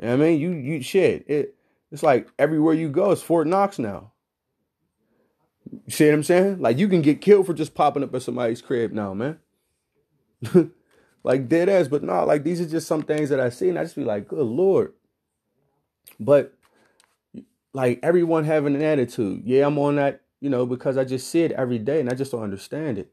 You 0.00 0.06
know 0.06 0.14
I 0.14 0.16
mean, 0.16 0.40
you 0.40 0.50
you 0.52 0.82
shit. 0.82 1.28
It 1.28 1.56
it's 1.92 2.02
like 2.02 2.28
everywhere 2.38 2.74
you 2.74 2.88
go, 2.88 3.12
it's 3.12 3.22
Fort 3.22 3.46
Knox 3.46 3.78
now. 3.78 4.12
See 5.88 6.06
what 6.06 6.14
I'm 6.14 6.22
saying? 6.22 6.60
Like 6.60 6.78
you 6.78 6.88
can 6.88 7.02
get 7.02 7.20
killed 7.20 7.46
for 7.46 7.54
just 7.54 7.74
popping 7.74 8.02
up 8.02 8.14
at 8.14 8.22
somebody's 8.22 8.62
crib 8.62 8.92
now, 8.92 9.14
man. 9.14 9.38
like 11.24 11.48
dead 11.48 11.68
ass, 11.68 11.88
but 11.88 12.02
no, 12.02 12.24
like 12.24 12.44
these 12.44 12.60
are 12.60 12.68
just 12.68 12.86
some 12.86 13.02
things 13.02 13.30
that 13.30 13.40
I 13.40 13.48
see, 13.48 13.68
and 13.68 13.78
I 13.78 13.84
just 13.84 13.96
be 13.96 14.04
like, 14.04 14.28
good 14.28 14.46
lord. 14.46 14.92
But 16.20 16.56
like 17.76 18.00
everyone 18.02 18.44
having 18.44 18.74
an 18.74 18.82
attitude. 18.82 19.42
Yeah, 19.44 19.66
I'm 19.66 19.78
on 19.78 19.96
that, 19.96 20.22
you 20.40 20.48
know, 20.48 20.64
because 20.64 20.96
I 20.96 21.04
just 21.04 21.28
see 21.28 21.42
it 21.42 21.52
every 21.52 21.78
day 21.78 22.00
and 22.00 22.08
I 22.08 22.14
just 22.14 22.32
don't 22.32 22.42
understand 22.42 22.96
it. 22.96 23.12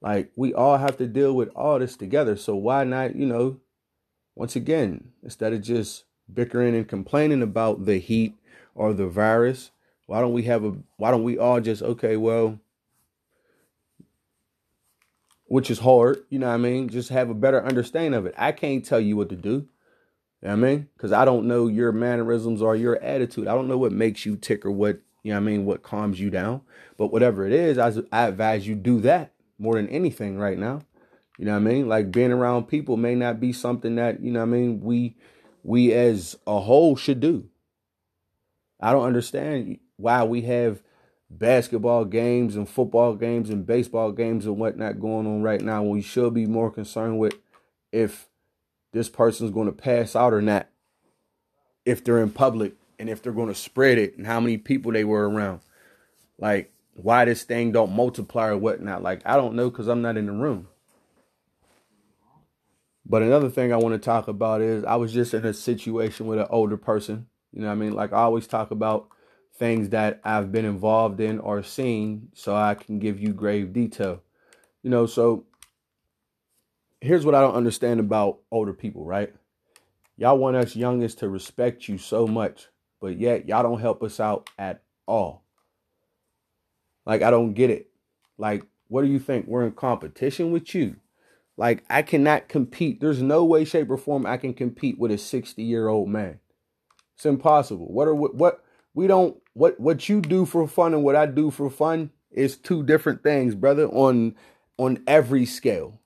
Like 0.00 0.32
we 0.34 0.54
all 0.54 0.78
have 0.78 0.96
to 0.96 1.06
deal 1.06 1.34
with 1.34 1.50
all 1.50 1.78
this 1.78 1.94
together. 1.94 2.34
So 2.36 2.56
why 2.56 2.84
not, 2.84 3.16
you 3.16 3.26
know, 3.26 3.60
once 4.34 4.56
again, 4.56 5.10
instead 5.22 5.52
of 5.52 5.60
just 5.60 6.04
bickering 6.32 6.74
and 6.74 6.88
complaining 6.88 7.42
about 7.42 7.84
the 7.84 7.98
heat 7.98 8.34
or 8.74 8.94
the 8.94 9.06
virus, 9.08 9.72
why 10.08 10.22
don't 10.22 10.32
we 10.32 10.44
have 10.44 10.64
a 10.64 10.74
why 10.96 11.10
don't 11.10 11.22
we 11.22 11.36
all 11.36 11.60
just 11.60 11.82
okay, 11.82 12.16
well, 12.16 12.58
which 15.44 15.70
is 15.70 15.80
hard, 15.80 16.24
you 16.30 16.38
know 16.38 16.48
what 16.48 16.54
I 16.54 16.56
mean? 16.56 16.88
Just 16.88 17.10
have 17.10 17.28
a 17.28 17.34
better 17.34 17.62
understanding 17.62 18.14
of 18.14 18.24
it. 18.24 18.34
I 18.38 18.52
can't 18.52 18.82
tell 18.82 19.00
you 19.00 19.18
what 19.18 19.28
to 19.28 19.36
do. 19.36 19.68
You 20.40 20.48
know 20.48 20.48
what 20.48 20.50
I 20.50 20.54
mean? 20.56 20.88
Because 20.96 21.12
I 21.12 21.26
don't 21.26 21.46
know 21.46 21.66
your 21.66 21.92
mannerisms 21.92 22.62
or 22.62 22.74
your 22.74 22.96
attitude. 23.02 23.48
I 23.48 23.54
don't 23.54 23.68
know 23.68 23.76
what 23.76 23.92
makes 23.92 24.24
you 24.24 24.36
tick 24.36 24.64
or 24.64 24.70
what, 24.70 24.98
you 25.22 25.32
know 25.32 25.36
what 25.36 25.42
I 25.42 25.44
mean, 25.44 25.66
what 25.66 25.82
calms 25.82 26.18
you 26.18 26.30
down. 26.30 26.62
But 26.96 27.12
whatever 27.12 27.46
it 27.46 27.52
is, 27.52 27.76
I, 27.76 27.92
I 28.10 28.28
advise 28.28 28.66
you 28.66 28.76
do 28.76 29.00
that 29.02 29.34
more 29.58 29.74
than 29.74 29.90
anything 29.90 30.38
right 30.38 30.58
now. 30.58 30.80
You 31.36 31.44
know 31.44 31.52
what 31.52 31.68
I 31.68 31.70
mean? 31.70 31.86
Like 31.86 32.10
being 32.10 32.32
around 32.32 32.64
people 32.64 32.96
may 32.96 33.14
not 33.14 33.40
be 33.40 33.52
something 33.52 33.96
that, 33.96 34.22
you 34.22 34.32
know 34.32 34.40
what 34.40 34.46
I 34.48 34.52
mean, 34.52 34.80
we 34.80 35.16
we 35.62 35.92
as 35.92 36.34
a 36.46 36.60
whole 36.60 36.96
should 36.96 37.20
do. 37.20 37.50
I 38.80 38.92
don't 38.92 39.04
understand 39.04 39.80
why 39.98 40.24
we 40.24 40.42
have 40.42 40.80
basketball 41.28 42.06
games 42.06 42.56
and 42.56 42.66
football 42.68 43.14
games 43.14 43.50
and 43.50 43.66
baseball 43.66 44.12
games 44.12 44.46
and 44.46 44.56
whatnot 44.56 44.98
going 44.98 45.26
on 45.26 45.42
right 45.42 45.60
now 45.60 45.82
when 45.82 45.92
we 45.92 46.00
should 46.00 46.32
be 46.32 46.46
more 46.46 46.70
concerned 46.70 47.18
with 47.18 47.34
if 47.92 48.28
this 48.92 49.10
person's 49.10 49.50
going 49.50 49.66
to 49.66 49.72
pass 49.72 50.16
out 50.16 50.32
or 50.32 50.40
not, 50.40 50.68
if 51.84 52.02
they're 52.02 52.22
in 52.22 52.30
public 52.30 52.74
and 52.98 53.10
if 53.10 53.22
they're 53.22 53.32
going 53.32 53.48
to 53.48 53.54
spread 53.54 53.98
it 53.98 54.16
and 54.16 54.26
how 54.26 54.40
many 54.40 54.56
people 54.56 54.92
they 54.92 55.04
were 55.04 55.28
around. 55.28 55.60
Like, 56.38 56.72
why 56.94 57.26
this 57.26 57.42
thing 57.42 57.72
don't 57.72 57.92
multiply 57.92 58.48
or 58.48 58.56
whatnot. 58.56 59.02
Like, 59.02 59.20
I 59.26 59.36
don't 59.36 59.54
know 59.54 59.68
because 59.68 59.88
I'm 59.88 60.02
not 60.02 60.16
in 60.16 60.26
the 60.26 60.32
room. 60.32 60.68
But 63.04 63.22
another 63.22 63.48
thing 63.48 63.72
I 63.72 63.76
want 63.76 63.94
to 63.94 63.98
talk 63.98 64.28
about 64.28 64.60
is 64.60 64.84
I 64.84 64.96
was 64.96 65.12
just 65.12 65.32
in 65.32 65.44
a 65.44 65.54
situation 65.54 66.26
with 66.26 66.38
an 66.38 66.46
older 66.50 66.76
person. 66.76 67.26
You 67.52 67.62
know 67.62 67.70
I 67.70 67.74
mean? 67.74 67.94
Like 67.94 68.12
I 68.12 68.18
always 68.18 68.46
talk 68.46 68.70
about 68.70 69.08
things 69.58 69.90
that 69.90 70.20
I've 70.24 70.52
been 70.52 70.64
involved 70.64 71.20
in 71.20 71.38
or 71.40 71.62
seen 71.62 72.28
so 72.34 72.54
I 72.54 72.74
can 72.74 72.98
give 72.98 73.18
you 73.18 73.32
grave 73.32 73.72
detail. 73.72 74.22
You 74.82 74.90
know, 74.90 75.06
so 75.06 75.44
here's 77.00 77.24
what 77.24 77.34
I 77.34 77.40
don't 77.40 77.54
understand 77.54 78.00
about 78.00 78.38
older 78.50 78.72
people, 78.72 79.04
right? 79.04 79.32
Y'all 80.16 80.38
want 80.38 80.56
us 80.56 80.76
youngest 80.76 81.18
to 81.18 81.28
respect 81.28 81.88
you 81.88 81.98
so 81.98 82.26
much, 82.26 82.68
but 83.00 83.18
yet 83.18 83.48
y'all 83.48 83.62
don't 83.62 83.80
help 83.80 84.02
us 84.02 84.20
out 84.20 84.48
at 84.58 84.82
all. 85.06 85.42
Like 87.04 87.22
I 87.22 87.30
don't 87.30 87.54
get 87.54 87.70
it. 87.70 87.90
Like 88.36 88.64
what 88.88 89.02
do 89.02 89.08
you 89.08 89.18
think? 89.18 89.46
We're 89.46 89.66
in 89.66 89.72
competition 89.72 90.50
with 90.50 90.74
you. 90.74 90.96
Like 91.56 91.84
I 91.90 92.02
cannot 92.02 92.48
compete. 92.48 93.00
There's 93.00 93.22
no 93.22 93.44
way, 93.44 93.64
shape, 93.64 93.90
or 93.90 93.96
form 93.96 94.26
I 94.26 94.36
can 94.36 94.54
compete 94.54 94.98
with 94.98 95.10
a 95.10 95.18
60 95.18 95.62
year 95.62 95.88
old 95.88 96.08
man. 96.08 96.40
It's 97.16 97.26
impossible. 97.26 97.92
What 97.92 98.06
are 98.06 98.14
what, 98.14 98.34
what 98.34 98.64
we 98.98 99.06
don't 99.06 99.40
what 99.52 99.78
what 99.78 100.08
you 100.08 100.20
do 100.20 100.44
for 100.44 100.66
fun 100.66 100.92
and 100.92 101.04
what 101.04 101.14
I 101.14 101.26
do 101.26 101.52
for 101.52 101.70
fun 101.70 102.10
is 102.32 102.56
two 102.56 102.82
different 102.82 103.22
things, 103.22 103.54
brother. 103.54 103.86
On 103.86 104.34
on 104.76 105.04
every 105.06 105.46
scale. 105.46 106.00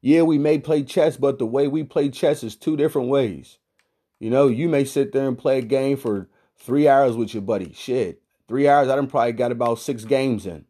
Yeah, 0.00 0.22
we 0.22 0.38
may 0.38 0.60
play 0.60 0.84
chess, 0.84 1.16
but 1.16 1.40
the 1.40 1.46
way 1.46 1.66
we 1.66 1.82
play 1.82 2.10
chess 2.10 2.44
is 2.44 2.54
two 2.54 2.76
different 2.76 3.08
ways. 3.08 3.58
You 4.20 4.30
know, 4.30 4.46
you 4.46 4.68
may 4.68 4.84
sit 4.84 5.10
there 5.10 5.26
and 5.26 5.36
play 5.36 5.58
a 5.58 5.62
game 5.62 5.96
for 5.96 6.28
three 6.56 6.86
hours 6.86 7.16
with 7.16 7.34
your 7.34 7.42
buddy. 7.42 7.72
Shit, 7.72 8.22
three 8.46 8.68
hours. 8.68 8.88
I 8.88 8.94
done 8.94 9.08
probably 9.08 9.32
got 9.32 9.50
about 9.50 9.80
six 9.80 10.04
games 10.04 10.46
in. 10.46 10.64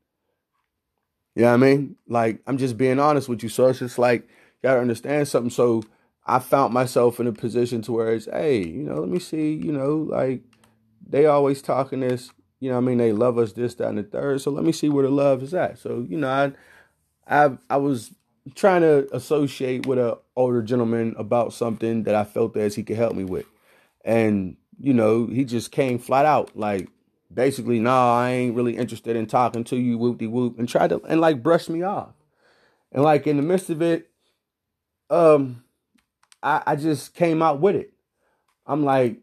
You 1.35 1.43
know 1.43 1.49
what 1.49 1.55
I 1.55 1.57
mean? 1.59 1.97
Like, 2.09 2.41
I'm 2.47 2.57
just 2.57 2.79
being 2.79 2.99
honest 2.99 3.29
with 3.29 3.43
you. 3.43 3.51
So 3.51 3.67
it's 3.67 3.81
just 3.81 3.99
like, 3.99 4.23
you 4.23 4.63
gotta 4.63 4.81
understand 4.81 5.29
something. 5.29 5.51
So 5.51 5.83
I 6.27 6.39
found 6.39 6.73
myself 6.73 7.21
in 7.21 7.27
a 7.27 7.33
position 7.33 7.83
to 7.83 7.93
where 7.93 8.15
it's, 8.15 8.25
hey, 8.25 8.67
you 8.67 8.85
know, 8.85 9.01
let 9.01 9.11
me 9.11 9.19
see, 9.19 9.53
you 9.53 9.73
know, 9.73 9.97
like 9.97 10.41
they 11.09 11.27
always 11.27 11.63
talking 11.63 12.01
this, 12.01 12.31
you 12.61 12.71
know 12.71 12.77
I 12.77 12.81
mean? 12.81 12.99
They 12.99 13.13
love 13.13 13.39
us 13.39 13.53
this, 13.53 13.75
that, 13.77 13.89
and 13.89 13.99
the 13.99 14.03
third. 14.03 14.41
So 14.41 14.51
let 14.51 14.65
me 14.65 14.73
see 14.73 14.89
where 14.89 15.05
the 15.05 15.11
love 15.11 15.43
is 15.43 15.55
at. 15.55 15.79
So, 15.79 16.07
you 16.09 16.19
know, 16.19 16.29
I 16.29 17.47
I 17.47 17.59
I 17.71 17.77
was 17.77 18.13
trying 18.55 18.83
to 18.83 19.09
associate 19.15 19.87
with 19.87 19.99
an 19.99 20.15
older 20.37 20.63
gentleman 20.63 21.15
about 21.19 21.53
something 21.53 22.05
that 22.05 22.15
I 22.15 22.25
felt 22.25 22.57
as 22.57 22.75
he 22.75 22.83
could 22.83 22.97
help 22.97 23.15
me 23.15 23.25
with. 23.25 23.47
And, 24.05 24.57
you 24.81 24.95
know, 24.95 25.27
he 25.27 25.45
just 25.45 25.71
came 25.71 25.99
flat 25.99 26.25
out 26.25 26.57
like, 26.57 26.89
basically, 27.33 27.79
nah, 27.79 28.19
I 28.19 28.31
ain't 28.31 28.57
really 28.57 28.77
interested 28.77 29.17
in 29.17 29.27
talking 29.27 29.65
to 29.65 29.77
you, 29.77 29.99
whoop 29.99 30.19
de 30.19 30.27
whoop, 30.27 30.59
and 30.59 30.69
tried 30.69 30.91
to 30.91 31.03
and 31.03 31.21
like 31.21 31.43
brush 31.43 31.69
me 31.69 31.83
off. 31.83 32.15
And 32.93 33.03
like 33.03 33.27
in 33.27 33.37
the 33.37 33.43
midst 33.43 33.69
of 33.71 33.83
it, 33.83 34.09
um, 35.11 35.63
I, 36.43 36.63
I 36.67 36.77
just 36.77 37.15
came 37.15 37.43
out 37.43 37.61
with 37.61 37.77
it. 37.77 37.93
I'm 38.67 38.85
like, 38.85 39.19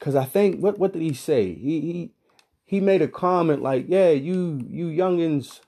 cause 0.00 0.14
I 0.14 0.24
think 0.24 0.60
what 0.60 0.78
what 0.78 0.92
did 0.92 1.02
he 1.02 1.14
say? 1.14 1.54
He 1.54 1.80
he 1.80 2.10
he 2.64 2.80
made 2.80 3.02
a 3.02 3.08
comment 3.08 3.62
like, 3.62 3.86
yeah, 3.88 4.10
you 4.10 4.64
you 4.68 4.86
youngins, 4.86 5.60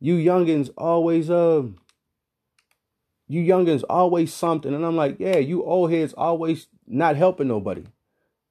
you 0.00 0.16
youngins 0.16 0.70
always 0.76 1.30
um 1.30 1.76
you 3.28 3.42
youngins 3.42 3.82
always 3.88 4.32
something. 4.32 4.74
And 4.74 4.84
I'm 4.84 4.96
like, 4.96 5.16
yeah, 5.18 5.38
you 5.38 5.64
old 5.64 5.90
heads 5.90 6.12
always 6.12 6.66
not 6.86 7.16
helping 7.16 7.48
nobody. 7.48 7.84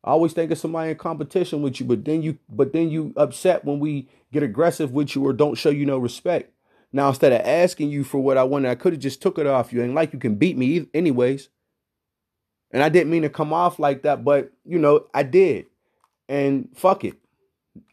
Always 0.04 0.34
thinking 0.34 0.58
somebody 0.58 0.92
in 0.92 0.98
competition 0.98 1.62
with 1.62 1.80
you, 1.80 1.86
but 1.86 2.04
then 2.06 2.24
you 2.24 2.40
but 2.50 2.74
then 2.74 2.90
you 2.90 3.14
upset 3.16 3.64
when 3.64 3.80
we 3.80 4.10
get 4.34 4.42
aggressive 4.42 4.92
with 4.92 5.16
you 5.16 5.24
or 5.26 5.34
don't 5.34 5.56
show 5.56 5.70
you 5.70 5.86
no 5.86 6.00
respect. 6.00 6.52
Now 6.92 7.10
instead 7.10 7.32
of 7.32 7.42
asking 7.42 7.92
you 7.92 8.04
for 8.04 8.20
what 8.20 8.38
I 8.38 8.44
wanted, 8.44 8.70
I 8.70 8.76
could 8.76 8.94
have 8.94 9.02
just 9.02 9.22
took 9.22 9.38
it 9.38 9.46
off 9.46 9.72
you. 9.72 9.84
And 9.84 9.94
like 9.94 10.14
you 10.14 10.20
can 10.20 10.36
beat 10.36 10.58
me 10.58 10.88
anyways. 10.94 11.50
And 12.74 12.82
I 12.84 12.90
didn't 12.90 13.12
mean 13.12 13.24
to 13.24 13.30
come 13.30 13.54
off 13.54 13.80
like 13.80 14.04
that, 14.04 14.24
but 14.24 14.52
you 14.66 14.80
know, 14.80 15.08
I 15.14 15.24
did. 15.24 15.66
And 16.30 16.70
fuck 16.76 17.04
it. 17.04 17.18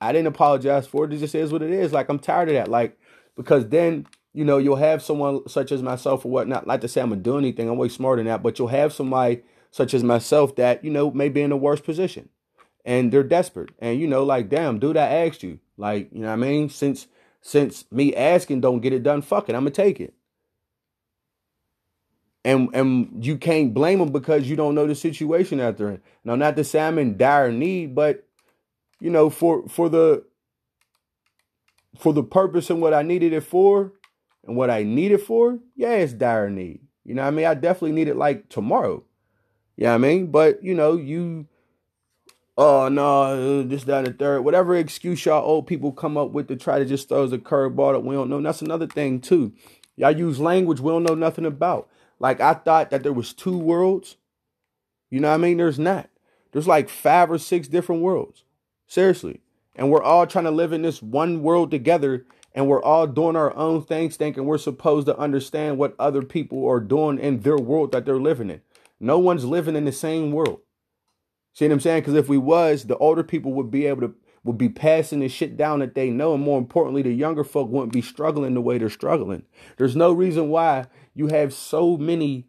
I 0.00 0.12
didn't 0.12 0.28
apologize 0.28 0.86
for 0.86 1.04
it. 1.04 1.12
It 1.12 1.18
just 1.18 1.34
is 1.34 1.52
what 1.52 1.62
it 1.62 1.70
is. 1.70 1.92
Like 1.92 2.08
I'm 2.08 2.18
tired 2.18 2.48
of 2.48 2.54
that. 2.54 2.68
Like, 2.68 2.98
because 3.36 3.68
then, 3.68 4.06
you 4.32 4.44
know, 4.44 4.58
you'll 4.58 4.76
have 4.76 5.02
someone 5.02 5.48
such 5.48 5.72
as 5.72 5.82
myself 5.82 6.24
or 6.24 6.30
whatnot, 6.30 6.66
like 6.66 6.80
to 6.82 6.88
say 6.88 7.00
I'm 7.00 7.10
gonna 7.10 7.20
do 7.20 7.38
anything, 7.38 7.68
I'm 7.68 7.76
way 7.76 7.88
smarter 7.88 8.20
than 8.20 8.30
that, 8.30 8.42
but 8.42 8.58
you'll 8.58 8.68
have 8.68 8.92
somebody 8.92 9.42
such 9.70 9.94
as 9.94 10.04
myself 10.04 10.56
that, 10.56 10.84
you 10.84 10.90
know, 10.90 11.10
may 11.10 11.28
be 11.28 11.42
in 11.42 11.52
a 11.52 11.56
worse 11.56 11.80
position. 11.80 12.28
And 12.84 13.12
they're 13.12 13.22
desperate. 13.22 13.70
And 13.80 14.00
you 14.00 14.06
know, 14.06 14.24
like, 14.24 14.48
damn, 14.48 14.78
dude, 14.78 14.96
I 14.96 15.26
asked 15.26 15.42
you. 15.42 15.58
Like, 15.76 16.08
you 16.12 16.20
know 16.20 16.28
what 16.28 16.34
I 16.34 16.36
mean? 16.36 16.68
Since 16.68 17.06
since 17.40 17.84
me 17.90 18.14
asking 18.14 18.60
don't 18.60 18.80
get 18.80 18.92
it 18.92 19.02
done, 19.02 19.22
fuck 19.22 19.48
it, 19.48 19.54
I'm 19.54 19.62
gonna 19.62 19.70
take 19.70 20.00
it. 20.00 20.14
And 22.44 22.70
and 22.72 23.24
you 23.24 23.36
can't 23.36 23.74
blame 23.74 23.98
them 23.98 24.12
because 24.12 24.48
you 24.48 24.56
don't 24.56 24.74
know 24.74 24.86
the 24.86 24.94
situation 24.94 25.58
that 25.58 25.76
they're 25.76 25.90
in. 25.90 26.00
Now, 26.24 26.36
not 26.36 26.56
to 26.56 26.64
say 26.64 26.80
I'm 26.80 26.98
in 26.98 27.16
dire 27.16 27.50
need, 27.52 27.94
but 27.94 28.26
you 29.00 29.10
know, 29.10 29.28
for 29.28 29.68
for 29.68 29.88
the 29.88 30.24
for 31.98 32.12
the 32.12 32.22
purpose 32.22 32.70
and 32.70 32.80
what 32.80 32.94
I 32.94 33.02
needed 33.02 33.32
it 33.32 33.42
for 33.42 33.92
and 34.46 34.56
what 34.56 34.70
I 34.70 34.84
need 34.84 35.12
it 35.12 35.22
for, 35.22 35.58
yeah, 35.74 35.94
it's 35.94 36.12
dire 36.12 36.48
need. 36.48 36.80
You 37.04 37.14
know 37.14 37.22
what 37.22 37.28
I 37.28 37.32
mean? 37.32 37.46
I 37.46 37.54
definitely 37.54 37.92
need 37.92 38.08
it 38.08 38.16
like 38.16 38.48
tomorrow. 38.48 39.02
You 39.76 39.84
know 39.84 39.94
I 39.94 39.98
mean? 39.98 40.30
But 40.30 40.62
you 40.62 40.74
know, 40.74 40.96
you 40.96 41.46
oh 42.58 42.88
no, 42.88 43.62
this, 43.62 43.84
that, 43.84 43.98
and 43.98 44.06
the 44.08 44.12
third, 44.12 44.42
whatever 44.42 44.76
excuse 44.76 45.24
y'all 45.24 45.48
old 45.48 45.66
people 45.66 45.92
come 45.92 46.16
up 46.16 46.30
with 46.32 46.48
to 46.48 46.56
try 46.56 46.78
to 46.78 46.84
just 46.84 47.08
throw 47.08 47.24
us 47.24 47.32
a 47.32 47.38
curveball 47.38 47.92
that 47.92 48.00
we 48.00 48.14
don't 48.14 48.28
know. 48.28 48.40
That's 48.40 48.62
another 48.62 48.86
thing 48.86 49.20
too. 49.20 49.52
Y'all 49.96 50.10
use 50.10 50.38
language 50.38 50.80
we 50.80 50.90
don't 50.90 51.04
know 51.04 51.14
nothing 51.14 51.46
about. 51.46 51.88
Like 52.18 52.40
I 52.40 52.54
thought 52.54 52.90
that 52.90 53.02
there 53.02 53.12
was 53.12 53.32
two 53.32 53.56
worlds. 53.56 54.16
You 55.10 55.20
know 55.20 55.28
what 55.28 55.34
I 55.34 55.38
mean? 55.38 55.56
There's 55.56 55.78
not. 55.78 56.10
There's 56.52 56.68
like 56.68 56.88
five 56.88 57.30
or 57.30 57.38
six 57.38 57.68
different 57.68 58.02
worlds. 58.02 58.44
Seriously. 58.86 59.40
And 59.76 59.90
we're 59.90 60.02
all 60.02 60.26
trying 60.26 60.44
to 60.44 60.50
live 60.50 60.72
in 60.72 60.82
this 60.82 61.02
one 61.02 61.42
world 61.42 61.70
together 61.70 62.26
and 62.54 62.66
we're 62.66 62.82
all 62.82 63.06
doing 63.06 63.36
our 63.36 63.54
own 63.54 63.84
things 63.84 64.16
thinking 64.16 64.44
we're 64.44 64.58
supposed 64.58 65.06
to 65.06 65.16
understand 65.16 65.78
what 65.78 65.94
other 65.98 66.22
people 66.22 66.66
are 66.66 66.80
doing 66.80 67.18
in 67.18 67.40
their 67.40 67.58
world 67.58 67.92
that 67.92 68.04
they're 68.04 68.18
living 68.18 68.50
in. 68.50 68.60
No 68.98 69.18
one's 69.18 69.44
living 69.44 69.76
in 69.76 69.84
the 69.84 69.92
same 69.92 70.32
world. 70.32 70.60
See 71.52 71.66
what 71.66 71.72
I'm 71.72 71.80
saying? 71.80 72.00
Because 72.00 72.14
if 72.14 72.28
we 72.28 72.38
was, 72.38 72.84
the 72.84 72.96
older 72.96 73.22
people 73.22 73.52
would 73.54 73.70
be 73.70 73.86
able 73.86 74.02
to 74.02 74.14
would 74.44 74.58
be 74.58 74.68
passing 74.68 75.20
the 75.20 75.28
shit 75.28 75.56
down 75.56 75.80
that 75.80 75.94
they 75.94 76.10
know, 76.10 76.32
and 76.32 76.42
more 76.42 76.58
importantly, 76.58 77.02
the 77.02 77.12
younger 77.12 77.44
folk 77.44 77.68
wouldn't 77.68 77.92
be 77.92 78.00
struggling 78.00 78.54
the 78.54 78.60
way 78.60 78.78
they're 78.78 78.88
struggling. 78.88 79.42
There's 79.76 79.96
no 79.96 80.12
reason 80.12 80.48
why 80.48 80.86
you 81.18 81.26
have 81.26 81.52
so 81.52 81.96
many 81.96 82.46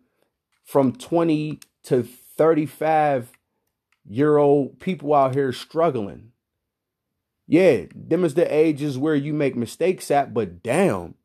from 0.64 0.94
20 0.94 1.60
to 1.84 2.04
35 2.04 3.32
year 4.08 4.38
old 4.38 4.80
people 4.80 5.14
out 5.16 5.34
here 5.34 5.52
struggling. 5.52 6.32
Yeah, 7.48 7.86
them 7.96 8.24
is 8.24 8.36
the 8.36 8.54
ages 8.54 8.96
where 8.96 9.16
you 9.16 9.34
make 9.34 9.56
mistakes 9.56 10.12
at, 10.12 10.36
but 10.36 10.62
damn, 10.62 11.16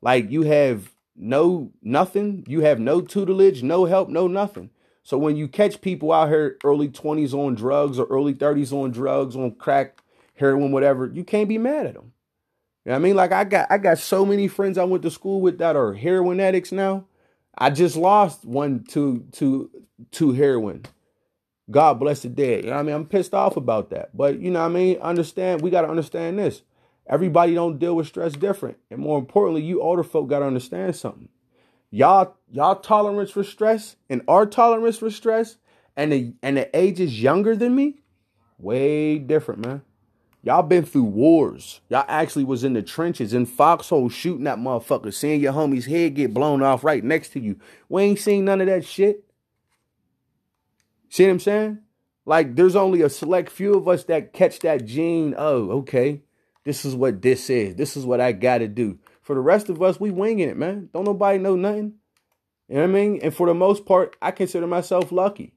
like 0.00 0.30
you 0.30 0.42
have 0.44 0.94
no 1.14 1.70
nothing. 1.82 2.44
You 2.48 2.62
have 2.62 2.80
no 2.80 3.02
tutelage, 3.02 3.62
no 3.62 3.84
help, 3.84 4.08
no 4.08 4.26
nothing. 4.26 4.70
So 5.02 5.18
when 5.18 5.36
you 5.36 5.48
catch 5.48 5.82
people 5.82 6.12
out 6.12 6.30
here 6.30 6.56
early 6.64 6.88
20s 6.88 7.34
on 7.34 7.54
drugs 7.54 7.98
or 7.98 8.06
early 8.06 8.34
30s 8.34 8.72
on 8.72 8.90
drugs, 8.90 9.36
on 9.36 9.54
crack, 9.54 10.00
heroin, 10.34 10.72
whatever, 10.72 11.10
you 11.12 11.24
can't 11.24 11.48
be 11.48 11.58
mad 11.58 11.86
at 11.86 11.94
them. 11.94 12.12
You 12.86 12.90
know 12.90 12.96
I 12.96 13.00
mean? 13.00 13.16
Like 13.16 13.32
I 13.32 13.42
got 13.42 13.66
I 13.68 13.78
got 13.78 13.98
so 13.98 14.24
many 14.24 14.46
friends 14.46 14.78
I 14.78 14.84
went 14.84 15.02
to 15.02 15.10
school 15.10 15.40
with 15.40 15.58
that 15.58 15.74
are 15.74 15.92
heroin 15.92 16.38
addicts 16.38 16.70
now. 16.70 17.04
I 17.58 17.70
just 17.70 17.96
lost 17.96 18.44
one 18.44 18.84
to 18.90 19.26
to 19.32 19.68
to 20.12 20.30
heroin. 20.30 20.84
God 21.68 21.94
bless 21.94 22.22
the 22.22 22.28
dead. 22.28 22.62
You 22.62 22.70
know 22.70 22.76
what 22.76 22.82
I 22.82 22.84
mean? 22.84 22.94
I'm 22.94 23.06
pissed 23.06 23.34
off 23.34 23.56
about 23.56 23.90
that. 23.90 24.16
But 24.16 24.38
you 24.38 24.52
know 24.52 24.60
what 24.60 24.70
I 24.70 24.74
mean? 24.74 24.98
Understand, 24.98 25.62
we 25.62 25.70
gotta 25.70 25.88
understand 25.88 26.38
this. 26.38 26.62
Everybody 27.08 27.54
don't 27.54 27.80
deal 27.80 27.96
with 27.96 28.06
stress 28.06 28.34
different. 28.34 28.76
And 28.88 29.00
more 29.00 29.18
importantly, 29.18 29.62
you 29.62 29.82
older 29.82 30.04
folk 30.04 30.28
gotta 30.28 30.46
understand 30.46 30.94
something. 30.94 31.28
Y'all, 31.90 32.36
y'all 32.52 32.76
tolerance 32.76 33.32
for 33.32 33.42
stress 33.42 33.96
and 34.08 34.22
our 34.28 34.46
tolerance 34.46 34.98
for 34.98 35.10
stress 35.10 35.56
and 35.96 36.12
the 36.12 36.34
and 36.40 36.56
the 36.56 36.76
age 36.76 37.00
is 37.00 37.20
younger 37.20 37.56
than 37.56 37.74
me, 37.74 37.96
way 38.58 39.18
different, 39.18 39.66
man. 39.66 39.82
Y'all 40.46 40.62
been 40.62 40.84
through 40.84 41.02
wars. 41.02 41.80
Y'all 41.88 42.04
actually 42.06 42.44
was 42.44 42.62
in 42.62 42.72
the 42.72 42.80
trenches 42.80 43.34
in 43.34 43.44
foxhole 43.44 44.08
shooting 44.08 44.44
that 44.44 44.58
motherfucker, 44.58 45.12
seeing 45.12 45.40
your 45.40 45.52
homie's 45.52 45.86
head 45.86 46.14
get 46.14 46.32
blown 46.32 46.62
off 46.62 46.84
right 46.84 47.02
next 47.02 47.30
to 47.30 47.40
you. 47.40 47.58
We 47.88 48.04
ain't 48.04 48.20
seen 48.20 48.44
none 48.44 48.60
of 48.60 48.68
that 48.68 48.84
shit. 48.84 49.24
See 51.08 51.24
what 51.24 51.32
I'm 51.32 51.40
saying? 51.40 51.78
Like 52.24 52.54
there's 52.54 52.76
only 52.76 53.02
a 53.02 53.08
select 53.08 53.50
few 53.50 53.74
of 53.74 53.88
us 53.88 54.04
that 54.04 54.32
catch 54.32 54.60
that 54.60 54.84
gene. 54.84 55.34
Oh, 55.36 55.78
okay. 55.78 56.22
This 56.62 56.84
is 56.84 56.94
what 56.94 57.22
this 57.22 57.50
is. 57.50 57.74
This 57.74 57.96
is 57.96 58.06
what 58.06 58.20
I 58.20 58.30
gotta 58.30 58.68
do. 58.68 59.00
For 59.22 59.34
the 59.34 59.40
rest 59.40 59.68
of 59.68 59.82
us, 59.82 59.98
we 59.98 60.12
winging 60.12 60.48
it, 60.48 60.56
man. 60.56 60.90
Don't 60.94 61.06
nobody 61.06 61.38
know 61.38 61.56
nothing. 61.56 61.94
You 62.68 62.76
know 62.76 62.82
what 62.82 62.90
I 62.90 62.92
mean? 62.92 63.18
And 63.20 63.34
for 63.34 63.48
the 63.48 63.54
most 63.54 63.84
part, 63.84 64.14
I 64.22 64.30
consider 64.30 64.68
myself 64.68 65.10
lucky 65.10 65.55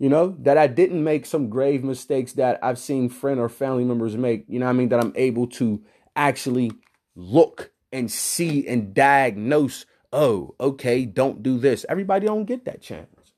you 0.00 0.08
know, 0.08 0.34
that 0.40 0.56
I 0.56 0.66
didn't 0.66 1.04
make 1.04 1.26
some 1.26 1.50
grave 1.50 1.84
mistakes 1.84 2.32
that 2.32 2.58
I've 2.62 2.78
seen 2.78 3.10
friend 3.10 3.38
or 3.38 3.50
family 3.50 3.84
members 3.84 4.16
make, 4.16 4.46
you 4.48 4.58
know 4.58 4.66
I 4.66 4.72
mean, 4.72 4.88
that 4.88 4.98
I'm 4.98 5.12
able 5.14 5.46
to 5.48 5.82
actually 6.16 6.72
look 7.14 7.70
and 7.92 8.10
see 8.10 8.66
and 8.66 8.94
diagnose, 8.94 9.84
oh, 10.10 10.54
okay, 10.58 11.04
don't 11.04 11.42
do 11.42 11.58
this. 11.58 11.84
Everybody 11.86 12.26
don't 12.26 12.46
get 12.46 12.64
that 12.64 12.80
chance. 12.80 13.34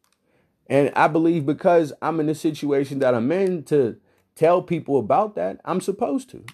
And 0.69 0.93
I 0.95 1.09
believe 1.09 1.45
because 1.45 1.93
I'm 2.01 2.21
in 2.21 2.27
the 2.27 2.35
situation 2.35 3.01
that 3.01 3.13
I'm 3.13 3.33
in 3.33 3.65
to 3.65 3.97
tell 4.37 4.63
people 4.63 5.01
about 5.01 5.35
that, 5.35 5.61
I'm 5.65 5.81
supposed 5.81 6.31
to. 6.31 6.45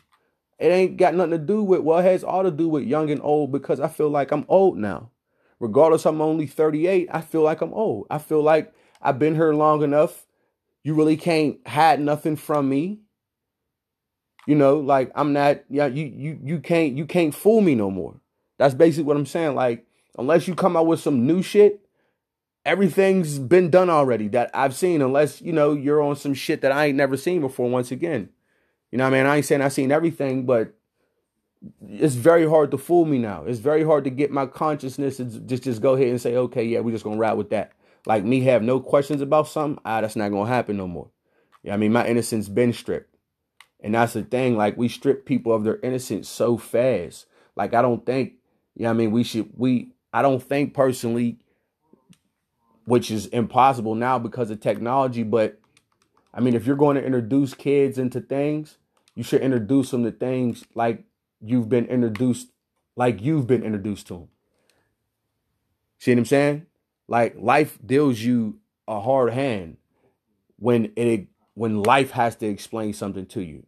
It 0.59 0.69
ain't 0.69 0.97
got 0.97 1.15
nothing 1.15 1.33
to 1.33 1.39
do 1.39 1.63
with, 1.63 1.81
well, 1.81 1.99
it 1.99 2.05
has 2.05 2.25
all 2.25 2.45
to 2.45 2.51
do 2.51 2.67
with 2.67 2.85
young 2.85 3.11
and 3.11 3.21
old 3.23 3.53
because 3.53 3.79
I 3.79 3.89
feel 3.89 4.09
like 4.09 4.33
I'm 4.33 4.47
old 4.49 4.79
now. 4.79 5.11
Regardless, 5.61 6.07
I'm 6.07 6.23
only 6.23 6.47
38, 6.47 7.11
I 7.13 7.21
feel 7.21 7.43
like 7.43 7.61
I'm 7.61 7.75
old. 7.75 8.07
I 8.11 8.17
feel 8.17 8.43
like 8.43 8.73
I've 9.01 9.19
been 9.19 9.35
here 9.35 9.53
long 9.55 9.83
enough. 9.83 10.27
You 10.83 10.95
really 10.95 11.17
can't 11.17 11.67
hide 11.67 12.01
nothing 12.01 12.37
from 12.37 12.69
me. 12.69 13.01
You 14.47 14.55
know, 14.55 14.79
like 14.79 15.13
I'm 15.15 15.33
not 15.33 15.61
yeah, 15.69 15.87
you 15.87 16.07
you 16.07 16.39
you 16.43 16.61
can't 16.61 16.97
you 16.97 17.05
can't 17.05 17.35
fool 17.35 17.61
me 17.61 17.75
no 17.75 17.91
more. 17.91 18.21
That's 18.59 18.75
basically 18.75 19.05
what 19.05 19.17
I'm 19.17 19.27
saying. 19.27 19.55
Like, 19.55 19.87
unless 20.19 20.49
you 20.49 20.55
come 20.55 20.77
out 20.77 20.87
with 20.87 21.01
some 21.01 21.27
new 21.27 21.43
shit, 21.43 21.81
everything's 22.65 23.39
been 23.39 23.71
done 23.71 23.89
already 23.89 24.29
that 24.29 24.51
I've 24.53 24.75
seen, 24.75 25.01
unless, 25.01 25.41
you 25.41 25.53
know, 25.53 25.73
you're 25.73 26.03
on 26.03 26.17
some 26.17 26.35
shit 26.35 26.61
that 26.61 26.73
I 26.73 26.87
ain't 26.87 26.97
never 26.97 27.17
seen 27.17 27.41
before 27.41 27.71
once 27.71 27.91
again. 27.91 28.29
You 28.91 28.99
know 28.99 29.05
what 29.05 29.15
I 29.15 29.19
mean? 29.19 29.27
I 29.27 29.37
ain't 29.37 29.47
saying 29.47 29.63
I've 29.63 29.73
seen 29.73 29.93
everything, 29.93 30.45
but 30.45 30.75
it's 31.89 32.15
very 32.15 32.49
hard 32.49 32.71
to 32.73 32.79
fool 32.79 33.05
me 33.05 33.19
now. 33.19 33.45
It's 33.45 33.59
very 33.59 33.85
hard 33.85 34.05
to 34.05 34.11
get 34.11 34.31
my 34.31 34.47
consciousness 34.47 35.17
to 35.19 35.25
just, 35.25 35.63
just 35.63 35.83
go 35.83 35.95
ahead 35.95 36.09
and 36.09 36.21
say, 36.21 36.37
okay, 36.37 36.65
yeah, 36.65 36.81
we're 36.81 36.93
just 36.93 37.05
gonna 37.05 37.17
ride 37.17 37.35
with 37.35 37.51
that 37.51 37.73
like 38.09 38.25
me 38.25 38.41
have 38.41 38.63
no 38.63 38.81
questions 38.81 39.21
about 39.21 39.49
something, 39.49 39.81
ah, 39.85 40.01
that's 40.01 40.17
not 40.17 40.31
gonna 40.31 40.49
happen 40.49 40.79
no 40.79 40.89
more. 40.89 41.11
Yeah, 41.63 41.75
I 41.75 41.77
mean, 41.77 41.93
my 41.93 42.07
innocence 42.07 42.49
been 42.49 42.73
stripped. 42.73 43.15
And 43.81 43.95
that's 43.95 44.15
the 44.15 44.23
thing, 44.23 44.57
like 44.57 44.77
we 44.79 44.89
strip 44.89 45.27
people 45.27 45.53
of 45.53 45.63
their 45.63 45.79
innocence 45.83 46.29
so 46.29 46.57
fast. 46.57 47.27
Like 47.55 47.75
I 47.75 47.83
don't 47.83 48.05
think, 48.05 48.33
yeah, 48.75 48.91
I 48.91 48.95
mean, 48.95 49.13
we 49.13 49.23
should 49.23 49.51
we 49.55 49.93
I 50.11 50.23
don't 50.23 50.43
think 50.43 50.73
personally, 50.73 51.39
which 52.87 53.11
is 53.11 53.27
impossible 53.27 53.95
now 53.95 54.19
because 54.19 54.51
of 54.51 54.61
technology, 54.61 55.23
but 55.23 55.61
I 56.33 56.41
mean, 56.41 56.55
if 56.55 56.67
you're 56.67 56.77
going 56.77 56.97
to 56.97 57.05
introduce 57.05 57.53
kids 57.53 57.99
into 57.99 58.21
things, 58.21 58.79
you 59.15 59.23
should 59.23 59.43
introduce 59.43 59.91
them 59.91 60.05
to 60.05 60.13
things 60.13 60.65
like 60.75 61.05
you've 61.43 61.69
been 61.69 61.85
introduced, 61.87 62.49
like 62.97 63.21
you've 63.21 63.47
been 63.47 63.63
introduced 63.63 64.07
to 64.07 64.15
them. 64.15 64.29
See 65.99 66.13
what 66.13 66.19
I'm 66.19 66.25
saying? 66.25 66.67
Like 67.09 67.37
life 67.39 67.79
deals 67.85 68.21
you 68.21 68.59
a 68.87 69.01
hard 69.01 69.33
hand 69.33 69.79
when 70.59 70.93
it 70.97 71.29
when 71.55 71.83
life 71.83 72.13
has 72.13 72.37
to 72.37 72.47
explain 72.47 72.93
something 72.93 73.27
to 73.27 73.43
you. 73.43 73.67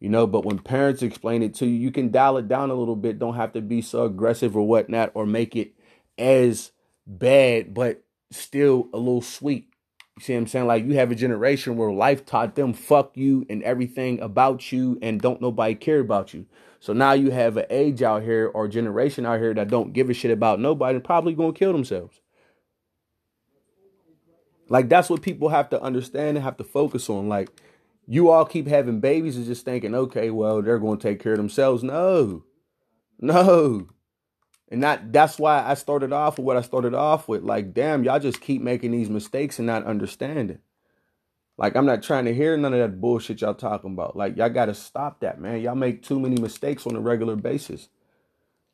You 0.00 0.08
know, 0.08 0.26
but 0.28 0.44
when 0.44 0.60
parents 0.60 1.02
explain 1.02 1.42
it 1.42 1.54
to 1.54 1.66
you, 1.66 1.74
you 1.74 1.90
can 1.90 2.12
dial 2.12 2.36
it 2.36 2.46
down 2.46 2.70
a 2.70 2.74
little 2.74 2.96
bit. 2.96 3.18
Don't 3.18 3.34
have 3.34 3.52
to 3.54 3.60
be 3.60 3.82
so 3.82 4.04
aggressive 4.04 4.56
or 4.56 4.66
whatnot, 4.66 5.10
or 5.14 5.26
make 5.26 5.56
it 5.56 5.72
as 6.16 6.70
bad, 7.04 7.74
but 7.74 8.04
still 8.30 8.88
a 8.92 8.96
little 8.96 9.22
sweet. 9.22 9.68
You 10.16 10.22
see 10.22 10.32
what 10.34 10.40
I'm 10.40 10.46
saying? 10.46 10.66
Like 10.66 10.84
you 10.84 10.94
have 10.94 11.10
a 11.10 11.16
generation 11.16 11.76
where 11.76 11.92
life 11.92 12.24
taught 12.24 12.54
them 12.54 12.72
fuck 12.72 13.16
you 13.16 13.46
and 13.48 13.62
everything 13.62 14.20
about 14.20 14.72
you 14.72 14.98
and 15.00 15.20
don't 15.20 15.40
nobody 15.40 15.74
care 15.74 16.00
about 16.00 16.34
you. 16.34 16.46
So 16.80 16.92
now 16.92 17.12
you 17.12 17.30
have 17.30 17.56
an 17.56 17.66
age 17.70 18.02
out 18.02 18.22
here 18.22 18.48
or 18.48 18.68
generation 18.68 19.26
out 19.26 19.40
here 19.40 19.54
that 19.54 19.68
don't 19.68 19.92
give 19.92 20.10
a 20.10 20.14
shit 20.14 20.30
about 20.30 20.60
nobody 20.60 20.96
and 20.96 21.04
probably 21.04 21.34
gonna 21.34 21.52
kill 21.52 21.72
themselves. 21.72 22.20
Like 24.68 24.88
that's 24.88 25.10
what 25.10 25.22
people 25.22 25.48
have 25.48 25.70
to 25.70 25.80
understand 25.80 26.36
and 26.36 26.44
have 26.44 26.56
to 26.58 26.64
focus 26.64 27.08
on. 27.08 27.28
Like 27.28 27.50
you 28.06 28.30
all 28.30 28.44
keep 28.44 28.66
having 28.66 29.00
babies 29.00 29.36
and 29.36 29.46
just 29.46 29.64
thinking, 29.64 29.94
okay, 29.94 30.30
well, 30.30 30.62
they're 30.62 30.78
going 30.78 30.98
to 30.98 31.08
take 31.08 31.20
care 31.22 31.32
of 31.32 31.38
themselves. 31.38 31.82
No, 31.82 32.44
no. 33.20 33.88
And 34.70 34.82
that 34.82 35.12
that's 35.12 35.38
why 35.38 35.64
I 35.64 35.74
started 35.74 36.12
off 36.12 36.38
with 36.38 36.46
what 36.46 36.56
I 36.56 36.62
started 36.62 36.94
off 36.94 37.28
with. 37.28 37.42
Like, 37.42 37.72
damn, 37.72 38.04
y'all 38.04 38.18
just 38.18 38.40
keep 38.40 38.62
making 38.62 38.92
these 38.92 39.10
mistakes 39.10 39.58
and 39.58 39.66
not 39.66 39.84
understanding. 39.84 40.58
Like, 41.56 41.74
I'm 41.74 41.86
not 41.86 42.02
trying 42.02 42.26
to 42.26 42.34
hear 42.34 42.56
none 42.56 42.72
of 42.72 42.78
that 42.78 43.00
bullshit 43.00 43.40
y'all 43.40 43.54
talking 43.54 43.92
about. 43.92 44.16
Like, 44.16 44.36
y'all 44.36 44.48
gotta 44.48 44.74
stop 44.74 45.20
that, 45.20 45.40
man. 45.40 45.60
Y'all 45.60 45.74
make 45.74 46.02
too 46.02 46.20
many 46.20 46.40
mistakes 46.40 46.86
on 46.86 46.96
a 46.96 47.00
regular 47.00 47.34
basis. 47.34 47.88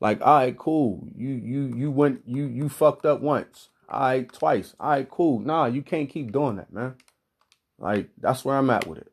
Like, 0.00 0.20
all 0.20 0.38
right, 0.38 0.56
cool. 0.56 1.08
You 1.16 1.30
you 1.30 1.72
you 1.76 1.90
went 1.90 2.22
you 2.26 2.46
you 2.46 2.68
fucked 2.68 3.06
up 3.06 3.20
once. 3.20 3.70
All 3.94 4.00
right, 4.00 4.32
twice. 4.32 4.74
All 4.80 4.90
right, 4.90 5.08
cool. 5.08 5.38
Nah, 5.38 5.66
you 5.66 5.80
can't 5.80 6.10
keep 6.10 6.32
doing 6.32 6.56
that, 6.56 6.72
man. 6.72 6.96
Like, 7.78 8.10
that's 8.18 8.44
where 8.44 8.56
I'm 8.56 8.68
at 8.70 8.88
with 8.88 8.98
it. 8.98 9.12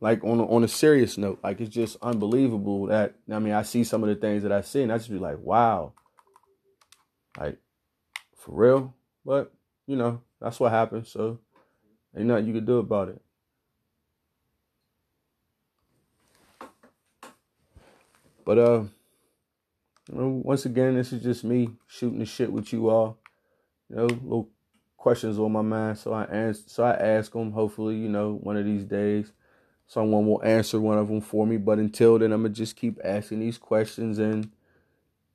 Like 0.00 0.24
on 0.24 0.40
a, 0.40 0.46
on 0.46 0.64
a 0.64 0.68
serious 0.68 1.16
note, 1.16 1.38
like 1.42 1.60
it's 1.60 1.74
just 1.74 1.96
unbelievable 2.02 2.86
that 2.86 3.14
I 3.32 3.38
mean 3.38 3.54
I 3.54 3.62
see 3.62 3.82
some 3.82 4.02
of 4.02 4.10
the 4.10 4.14
things 4.14 4.42
that 4.42 4.52
I 4.52 4.60
see 4.60 4.82
and 4.82 4.92
I 4.92 4.98
just 4.98 5.10
be 5.10 5.18
like, 5.18 5.38
wow, 5.38 5.94
like 7.38 7.58
for 8.36 8.52
real. 8.54 8.94
But 9.24 9.54
you 9.86 9.96
know 9.96 10.20
that's 10.38 10.60
what 10.60 10.72
happens, 10.72 11.10
so 11.10 11.38
ain't 12.14 12.26
nothing 12.26 12.46
you 12.46 12.52
can 12.52 12.66
do 12.66 12.78
about 12.78 13.08
it. 13.08 13.22
But 18.44 18.58
uh, 18.58 18.84
once 20.10 20.66
again, 20.66 20.94
this 20.94 21.12
is 21.12 21.22
just 21.22 21.44
me 21.44 21.70
shooting 21.86 22.18
the 22.18 22.26
shit 22.26 22.52
with 22.52 22.72
you 22.72 22.88
all. 22.88 23.18
You 23.88 23.96
know, 23.96 24.06
little 24.06 24.50
questions 24.96 25.38
on 25.38 25.52
my 25.52 25.62
mind, 25.62 25.98
so 25.98 26.12
I 26.12 26.24
answer, 26.24 26.62
so 26.66 26.84
I 26.84 26.92
ask 26.92 27.32
them. 27.32 27.52
Hopefully, 27.52 27.96
you 27.96 28.08
know, 28.08 28.38
one 28.42 28.56
of 28.56 28.64
these 28.64 28.84
days, 28.84 29.32
someone 29.86 30.26
will 30.26 30.42
answer 30.44 30.80
one 30.80 30.98
of 30.98 31.08
them 31.08 31.20
for 31.20 31.46
me. 31.46 31.56
But 31.56 31.78
until 31.78 32.18
then, 32.18 32.32
I'm 32.32 32.42
gonna 32.42 32.54
just 32.54 32.76
keep 32.76 32.98
asking 33.04 33.40
these 33.40 33.58
questions, 33.58 34.18
and 34.18 34.50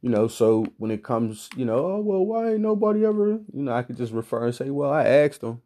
you 0.02 0.10
know, 0.10 0.28
so 0.28 0.66
when 0.78 0.92
it 0.92 1.04
comes, 1.04 1.50
you 1.56 1.66
know, 1.66 1.86
oh 1.86 2.00
well, 2.00 2.26
why 2.26 2.52
ain't 2.52 2.62
nobody 2.62 3.06
ever, 3.06 3.28
you 3.30 3.44
know, 3.54 3.74
I 3.74 3.84
could 3.84 3.98
just 3.98 4.14
refer 4.14 4.46
and 4.46 4.56
say, 4.56 4.70
well, 4.70 4.92
I 4.92 5.06
asked 5.06 5.42
them. 5.42 5.62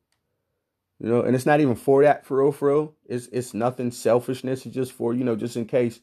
You 1.00 1.10
know, 1.10 1.22
and 1.22 1.36
it's 1.36 1.46
not 1.46 1.60
even 1.60 1.76
for 1.76 2.04
that, 2.04 2.26
for 2.26 2.41
real, 2.41 2.52
for 2.54 2.70
real. 2.70 2.96
It's 3.06 3.28
it's 3.28 3.54
nothing 3.54 3.91
selfishness. 3.91 4.65
It's 4.65 4.74
just 4.74 4.94
for 4.94 5.13
you 5.13 5.24
know, 5.24 5.36
just 5.36 5.58
in 5.58 5.65
case, 5.65 6.00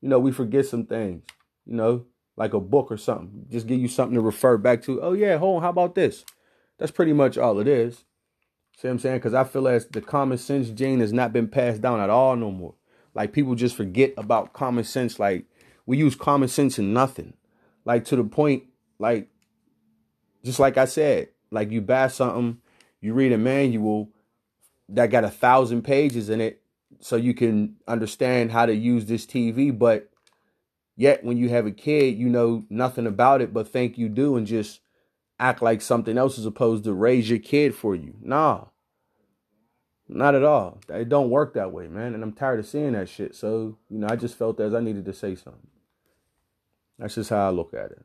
you 0.00 0.08
know, 0.08 0.18
we 0.18 0.32
forget 0.32 0.66
some 0.66 0.84
things. 0.86 1.22
You 1.64 1.76
know, 1.76 2.06
like 2.36 2.54
a 2.54 2.60
book 2.60 2.90
or 2.90 2.96
something. 2.96 3.46
Just 3.50 3.66
give 3.66 3.80
you 3.80 3.88
something 3.88 4.14
to 4.14 4.20
refer 4.20 4.56
back 4.58 4.82
to. 4.82 5.00
Oh 5.02 5.12
yeah, 5.12 5.38
hold 5.38 5.56
on, 5.56 5.62
how 5.62 5.70
about 5.70 5.94
this? 5.94 6.24
That's 6.78 6.92
pretty 6.92 7.12
much 7.12 7.38
all 7.38 7.58
it 7.58 7.68
is. 7.68 8.04
See 8.76 8.88
what 8.88 8.92
I'm 8.92 8.98
saying? 8.98 9.16
Because 9.18 9.34
I 9.34 9.44
feel 9.44 9.68
as 9.68 9.86
the 9.86 10.02
common 10.02 10.36
sense 10.36 10.68
gene 10.68 11.00
has 11.00 11.12
not 11.12 11.32
been 11.32 11.48
passed 11.48 11.80
down 11.80 12.00
at 12.00 12.10
all 12.10 12.36
no 12.36 12.50
more. 12.50 12.74
Like 13.14 13.32
people 13.32 13.54
just 13.54 13.76
forget 13.76 14.12
about 14.18 14.52
common 14.52 14.84
sense. 14.84 15.18
Like 15.18 15.46
we 15.86 15.96
use 15.96 16.14
common 16.14 16.48
sense 16.48 16.78
in 16.78 16.92
nothing. 16.92 17.32
Like 17.86 18.04
to 18.06 18.16
the 18.16 18.24
point, 18.24 18.64
like 18.98 19.28
just 20.44 20.60
like 20.60 20.76
I 20.76 20.84
said, 20.84 21.28
like 21.50 21.70
you 21.70 21.80
buy 21.80 22.08
something, 22.08 22.58
you 23.00 23.14
read 23.14 23.32
a 23.32 23.38
manual 23.38 24.10
that 24.90 25.06
got 25.06 25.24
a 25.24 25.30
thousand 25.30 25.82
pages 25.82 26.28
in 26.28 26.40
it, 26.40 26.60
so 27.00 27.16
you 27.16 27.34
can 27.34 27.76
understand 27.88 28.52
how 28.52 28.66
to 28.66 28.74
use 28.74 29.06
this 29.06 29.24
TV, 29.24 29.76
but 29.76 30.10
Yet 30.96 31.22
when 31.22 31.36
you 31.36 31.50
have 31.50 31.66
a 31.66 31.70
kid, 31.70 32.16
you 32.16 32.28
know 32.28 32.64
nothing 32.70 33.06
about 33.06 33.42
it, 33.42 33.52
but 33.52 33.68
think 33.68 33.98
you 33.98 34.08
do 34.08 34.36
and 34.36 34.46
just 34.46 34.80
act 35.38 35.60
like 35.60 35.82
something 35.82 36.16
else 36.16 36.38
as 36.38 36.46
opposed 36.46 36.84
to 36.84 36.94
raise 36.94 37.28
your 37.28 37.38
kid 37.38 37.74
for 37.74 37.94
you. 37.94 38.14
Nah. 38.22 38.64
Not 40.08 40.34
at 40.34 40.44
all. 40.44 40.80
It 40.88 41.08
don't 41.08 41.30
work 41.30 41.54
that 41.54 41.72
way, 41.72 41.88
man. 41.88 42.14
And 42.14 42.22
I'm 42.22 42.32
tired 42.32 42.60
of 42.60 42.66
seeing 42.66 42.92
that 42.92 43.08
shit. 43.08 43.34
So, 43.34 43.76
you 43.90 43.98
know, 43.98 44.06
I 44.08 44.16
just 44.16 44.38
felt 44.38 44.60
as 44.60 44.72
I 44.72 44.80
needed 44.80 45.04
to 45.04 45.12
say 45.12 45.34
something. 45.34 45.66
That's 46.98 47.16
just 47.16 47.30
how 47.30 47.46
I 47.46 47.50
look 47.50 47.74
at 47.74 47.90
it. 47.90 48.04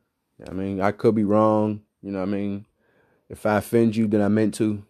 I 0.50 0.52
mean, 0.52 0.82
I 0.82 0.92
could 0.92 1.16
be 1.16 1.24
wrong. 1.24 1.82
You 2.02 2.12
know 2.12 2.20
what 2.20 2.28
I 2.28 2.32
mean? 2.32 2.66
If 3.30 3.46
I 3.46 3.58
offend 3.58 3.96
you, 3.96 4.08
then 4.08 4.22
I 4.22 4.28
meant 4.28 4.56
to. 4.56 4.84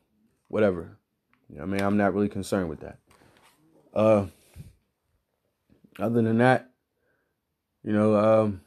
Whatever. 0.48 0.98
You 1.50 1.58
know 1.58 1.66
what 1.66 1.70
I 1.70 1.72
mean? 1.74 1.82
I'm 1.82 1.98
not 1.98 2.14
really 2.14 2.30
concerned 2.30 2.70
with 2.70 2.80
that. 2.80 2.98
Uh, 3.94 4.26
other 6.00 6.22
than 6.22 6.38
that, 6.40 6.71
you 7.84 7.94
know, 7.94 8.16
um, 8.16 8.62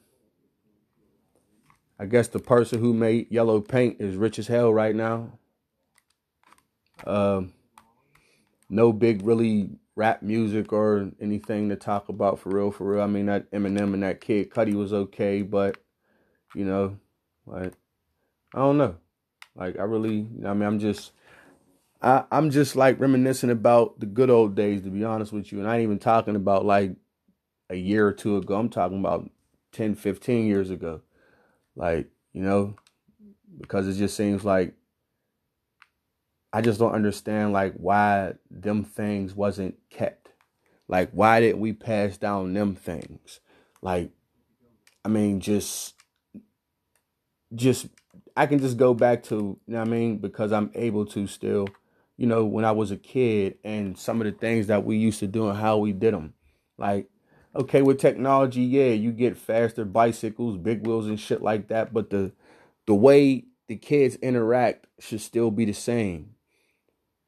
I 1.98 2.07
guess 2.07 2.29
the 2.29 2.40
person 2.40 2.81
who 2.81 2.92
made 2.92 3.31
yellow 3.31 3.61
paint 3.61 4.00
is 4.00 4.16
rich 4.16 4.38
as 4.38 4.46
hell 4.46 4.72
right 4.72 4.94
now. 4.94 5.38
Um, 7.07 7.53
no 8.68 8.92
big 8.92 9.24
really 9.24 9.70
rap 9.96 10.22
music 10.22 10.72
or 10.72 11.11
anything 11.20 11.68
to 11.68 11.77
talk 11.77 12.09
about 12.09 12.40
for 12.40 12.50
real, 12.50 12.70
for 12.70 12.85
real. 12.85 13.03
I 13.03 13.07
mean 13.07 13.27
that 13.27 13.50
Eminem 13.53 13.94
and 13.94 14.03
that 14.03 14.20
Kid 14.20 14.50
Cudi 14.50 14.74
was 14.74 14.92
okay, 14.92 15.42
but 15.42 15.79
you 16.55 16.64
know, 16.64 16.98
like 17.46 17.74
I 18.55 18.59
don't 18.59 18.79
know. 18.79 18.96
Like 19.57 19.79
I 19.79 19.83
really, 19.83 20.27
I 20.44 20.55
mean, 20.55 20.62
I'm 20.62 20.79
just, 20.79 21.12
I, 22.03 22.24
I'm 22.31 22.50
just 22.50 22.74
like 22.74 23.00
reminiscing 23.00 23.50
about 23.50 24.00
the 24.00 24.07
good 24.07 24.31
old 24.31 24.57
days, 24.57 24.83
to 24.83 24.90
be 24.90 25.05
honest 25.05 25.33
with 25.33 25.53
you. 25.53 25.61
And 25.61 25.68
I 25.68 25.74
ain't 25.74 25.85
even 25.85 25.98
talking 25.98 26.37
about 26.37 26.64
like 26.64 26.96
a 27.70 27.77
year 27.77 28.07
or 28.07 28.12
two 28.12 28.37
ago. 28.37 28.57
I'm 28.57 28.68
talking 28.68 28.98
about 28.98 29.31
10, 29.72 29.94
15 29.94 30.46
years 30.46 30.70
ago. 30.70 31.03
Like, 31.77 32.09
you 32.33 32.42
know, 32.42 32.77
because 33.61 33.88
it 33.88 33.94
just 33.94 34.16
seems 34.16 34.44
like 34.44 34.74
I 36.53 36.61
just 36.61 36.79
don't 36.79 36.92
understand 36.92 37.53
like 37.53 37.74
why 37.74 38.35
them 38.50 38.85
things 38.85 39.35
wasn't 39.35 39.77
kept. 39.90 40.29
Like 40.87 41.11
why 41.11 41.40
didn't 41.40 41.61
we 41.61 41.72
pass 41.72 42.16
down 42.16 42.55
them 42.55 42.74
things? 42.77 43.40
Like 43.83 44.11
I 45.05 45.09
mean 45.09 45.40
just 45.40 45.94
just 47.55 47.87
I 48.37 48.46
can 48.46 48.59
just 48.59 48.77
go 48.77 48.94
back 48.94 49.22
to, 49.24 49.59
you 49.66 49.74
know 49.74 49.81
I 49.81 49.85
mean, 49.85 50.18
because 50.18 50.53
I'm 50.53 50.70
able 50.74 51.07
to 51.07 51.27
still, 51.27 51.68
you 52.16 52.27
know, 52.27 52.44
when 52.44 52.64
I 52.64 52.72
was 52.72 52.90
a 52.90 52.96
kid 52.96 53.59
and 53.64 53.96
some 53.98 54.20
of 54.20 54.27
the 54.27 54.33
things 54.33 54.66
that 54.68 54.85
we 54.85 54.96
used 54.96 55.20
to 55.20 55.27
do 55.27 55.48
and 55.48 55.59
how 55.59 55.79
we 55.79 55.92
did 55.92 56.14
them. 56.14 56.35
Like 56.79 57.09
okay, 57.55 57.83
with 57.83 57.99
technology, 57.99 58.62
yeah, 58.62 58.90
you 58.90 59.12
get 59.12 59.37
faster 59.37 59.85
bicycles, 59.85 60.57
big 60.57 60.87
wheels 60.87 61.07
and 61.07 61.19
shit 61.19 61.43
like 61.43 61.69
that, 61.69 61.93
but 61.93 62.11
the 62.11 62.33
the 62.87 62.95
way 62.95 63.45
the 63.69 63.77
kids 63.77 64.17
interact 64.17 64.87
should 64.99 65.21
still 65.21 65.51
be 65.51 65.64
the 65.64 65.73
same. 65.73 66.35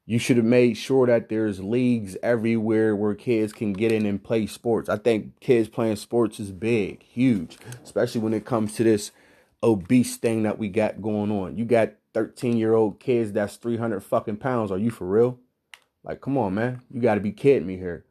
You 0.05 0.19
should 0.19 0.37
have 0.37 0.45
made 0.45 0.75
sure 0.75 1.05
that 1.07 1.27
there's 1.27 1.59
leagues 1.59 2.15
everywhere 2.23 2.95
where 2.95 3.13
kids 3.13 3.51
can 3.51 3.73
get 3.73 3.91
in 3.91 4.05
and 4.05 4.23
play 4.23 4.45
sports. 4.45 4.87
I 4.87 4.97
think 4.97 5.37
kids 5.41 5.67
playing 5.67 5.97
sports 5.97 6.39
is 6.39 6.51
big, 6.51 7.03
huge, 7.03 7.57
especially 7.83 8.21
when 8.21 8.33
it 8.33 8.45
comes 8.45 8.73
to 8.75 8.83
this 8.83 9.11
obese 9.61 10.15
thing 10.15 10.43
that 10.43 10.57
we 10.57 10.69
got 10.69 11.01
going 11.01 11.29
on. 11.31 11.57
You 11.57 11.65
got 11.65 11.93
13 12.13 12.57
year 12.57 12.73
old 12.73 12.99
kids 12.99 13.33
that's 13.33 13.57
300 13.57 13.99
fucking 14.01 14.37
pounds. 14.37 14.71
Are 14.71 14.77
you 14.77 14.91
for 14.91 15.05
real? 15.05 15.39
Like, 16.03 16.21
come 16.21 16.37
on, 16.37 16.53
man. 16.53 16.81
You 16.89 17.01
got 17.01 17.15
to 17.15 17.21
be 17.21 17.33
kidding 17.33 17.67
me 17.67 17.75
here. 17.75 18.05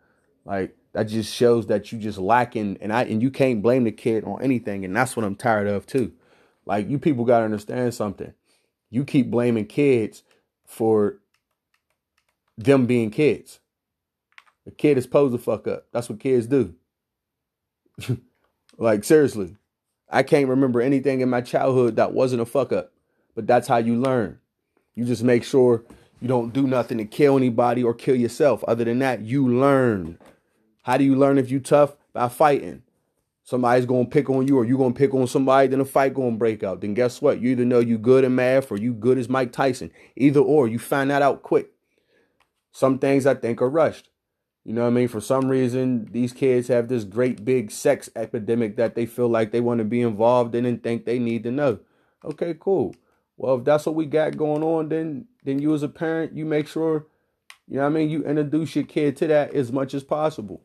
Like, 0.45 0.77
that 0.97 1.09
just 1.09 1.31
shows 1.31 1.67
that 1.67 1.93
you 1.93 1.99
just 1.99 2.17
lacking 2.17 2.79
and 2.81 2.91
I 2.91 3.03
and 3.03 3.21
you 3.21 3.31
can't 3.31 3.61
blame 3.61 3.85
the 3.85 3.93
kid 3.93 4.25
on 4.25 4.41
anything 4.41 4.83
and 4.83 4.97
that's 4.97 5.15
what 5.15 5.27
I'm 5.27 5.37
tired 5.37 5.69
of 5.69 5.85
too. 5.85 6.15
Like 6.65 6.89
you 6.89 6.99
people 6.99 7.27
got 7.27 7.41
to 7.41 7.45
understand 7.45 7.93
something. 7.93 8.33
You 8.89 9.05
keep 9.05 9.31
blaming 9.31 9.67
kids 9.67 10.23
for 10.65 11.19
them 12.57 12.87
being 12.87 13.11
kids. 13.11 13.61
A 14.67 14.71
kid 14.71 14.97
is 14.97 15.05
supposed 15.05 15.35
to 15.35 15.39
fuck 15.39 15.69
up. 15.69 15.85
That's 15.93 16.09
what 16.09 16.19
kids 16.19 16.47
do. 16.47 16.75
like 18.79 19.05
seriously. 19.05 19.55
I 20.09 20.23
can't 20.23 20.49
remember 20.49 20.81
anything 20.81 21.21
in 21.21 21.29
my 21.29 21.43
childhood 21.43 21.97
that 21.97 22.15
wasn't 22.15 22.41
a 22.41 22.47
fuck 22.47 22.73
up. 22.73 22.95
But 23.35 23.47
that's 23.47 23.69
how 23.69 23.77
you 23.77 23.97
learn. 24.01 24.39
You 24.95 25.05
just 25.05 25.23
make 25.23 25.45
sure 25.45 25.85
you 26.23 26.29
don't 26.29 26.55
do 26.55 26.67
nothing 26.67 26.97
to 26.97 27.05
kill 27.05 27.37
anybody 27.37 27.85
or 27.85 27.93
kill 27.93 28.17
yourself. 28.17 28.65
Other 28.65 28.85
than 28.85 29.01
that, 29.01 29.21
you 29.21 29.47
learn. 29.47 30.19
How 30.87 30.97
do 30.97 31.03
you 31.03 31.17
learn 31.17 31.37
if 31.37 31.51
you 31.51 31.59
tough? 31.59 31.97
By 32.13 32.29
fighting. 32.29 32.85
Somebody's 33.43 33.87
gonna 33.87 34.07
pick 34.07 34.31
on 34.31 34.47
you 34.47 34.57
or 34.57 34.65
you 34.65 34.79
gonna 34.79 34.95
pick 34.95 35.15
on 35.15 35.27
somebody, 35.27 35.67
then 35.67 35.81
a 35.81 35.85
fight 35.85 36.15
gonna 36.15 36.37
break 36.37 36.63
out. 36.63 36.81
Then 36.81 36.95
guess 36.95 37.21
what? 37.21 37.41
You 37.41 37.51
either 37.51 37.65
know 37.65 37.81
you 37.81 37.99
good 37.99 38.23
in 38.23 38.37
math 38.37 38.71
or 38.71 38.77
you 38.77 38.95
good 38.95 39.19
as 39.19 39.29
Mike 39.29 39.51
Tyson. 39.51 39.91
Either 40.15 40.39
or, 40.39 40.69
you 40.69 40.79
find 40.79 41.11
that 41.11 41.23
out 41.23 41.43
quick. 41.43 41.73
Some 42.71 43.01
things 43.01 43.27
I 43.27 43.35
think 43.35 43.61
are 43.61 43.69
rushed. 43.69 44.11
You 44.63 44.75
know 44.75 44.83
what 44.83 44.87
I 44.87 44.91
mean? 44.91 45.09
For 45.09 45.21
some 45.21 45.49
reason, 45.49 46.07
these 46.13 46.33
kids 46.33 46.69
have 46.69 46.87
this 46.87 47.03
great 47.03 47.45
big 47.45 47.73
sex 47.73 48.09
epidemic 48.15 48.77
that 48.77 48.95
they 48.95 49.07
feel 49.07 49.29
like 49.29 49.51
they 49.51 49.61
want 49.61 49.79
to 49.79 49.85
be 49.85 50.03
involved 50.03 50.55
in 50.55 50.65
and 50.65 50.81
think 50.81 51.05
they 51.05 51.19
need 51.19 51.43
to 51.43 51.51
know. 51.51 51.81
Okay, 52.25 52.55
cool. 52.61 52.95
Well, 53.37 53.57
if 53.57 53.65
that's 53.65 53.87
what 53.87 53.97
we 53.97 54.07
got 54.07 54.37
going 54.37 54.63
on, 54.63 54.89
then 54.91 55.27
then 55.43 55.59
you 55.59 55.75
as 55.75 55.83
a 55.83 55.89
parent, 55.89 56.37
you 56.37 56.45
make 56.45 56.69
sure, 56.69 57.09
you 57.67 57.75
know 57.75 57.83
what 57.83 57.87
I 57.87 57.91
mean, 57.91 58.09
you 58.09 58.25
introduce 58.25 58.77
your 58.77 58.85
kid 58.85 59.17
to 59.17 59.27
that 59.27 59.53
as 59.53 59.73
much 59.73 59.93
as 59.93 60.05
possible 60.05 60.63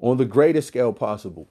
on 0.00 0.16
the 0.16 0.24
greatest 0.24 0.68
scale 0.68 0.92
possible. 0.92 1.48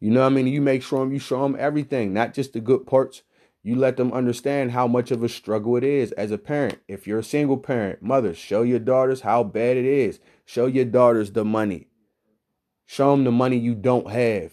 You 0.00 0.10
know 0.10 0.20
what 0.20 0.26
I 0.26 0.34
mean? 0.34 0.46
You 0.46 0.60
make 0.60 0.82
sure 0.82 1.00
them, 1.00 1.12
you 1.12 1.18
show 1.18 1.42
them 1.42 1.56
everything, 1.58 2.12
not 2.12 2.34
just 2.34 2.52
the 2.52 2.60
good 2.60 2.86
parts. 2.86 3.22
You 3.62 3.76
let 3.76 3.96
them 3.96 4.12
understand 4.12 4.72
how 4.72 4.88
much 4.88 5.12
of 5.12 5.22
a 5.22 5.28
struggle 5.28 5.76
it 5.76 5.84
is 5.84 6.10
as 6.12 6.32
a 6.32 6.38
parent. 6.38 6.80
If 6.88 7.06
you're 7.06 7.20
a 7.20 7.24
single 7.24 7.56
parent, 7.56 8.02
mothers, 8.02 8.36
show 8.36 8.62
your 8.62 8.80
daughters 8.80 9.20
how 9.20 9.44
bad 9.44 9.76
it 9.76 9.84
is. 9.84 10.18
Show 10.44 10.66
your 10.66 10.84
daughters 10.84 11.30
the 11.30 11.44
money. 11.44 11.86
Show 12.86 13.12
them 13.12 13.22
the 13.24 13.30
money 13.30 13.56
you 13.56 13.74
don't 13.76 14.10
have, 14.10 14.52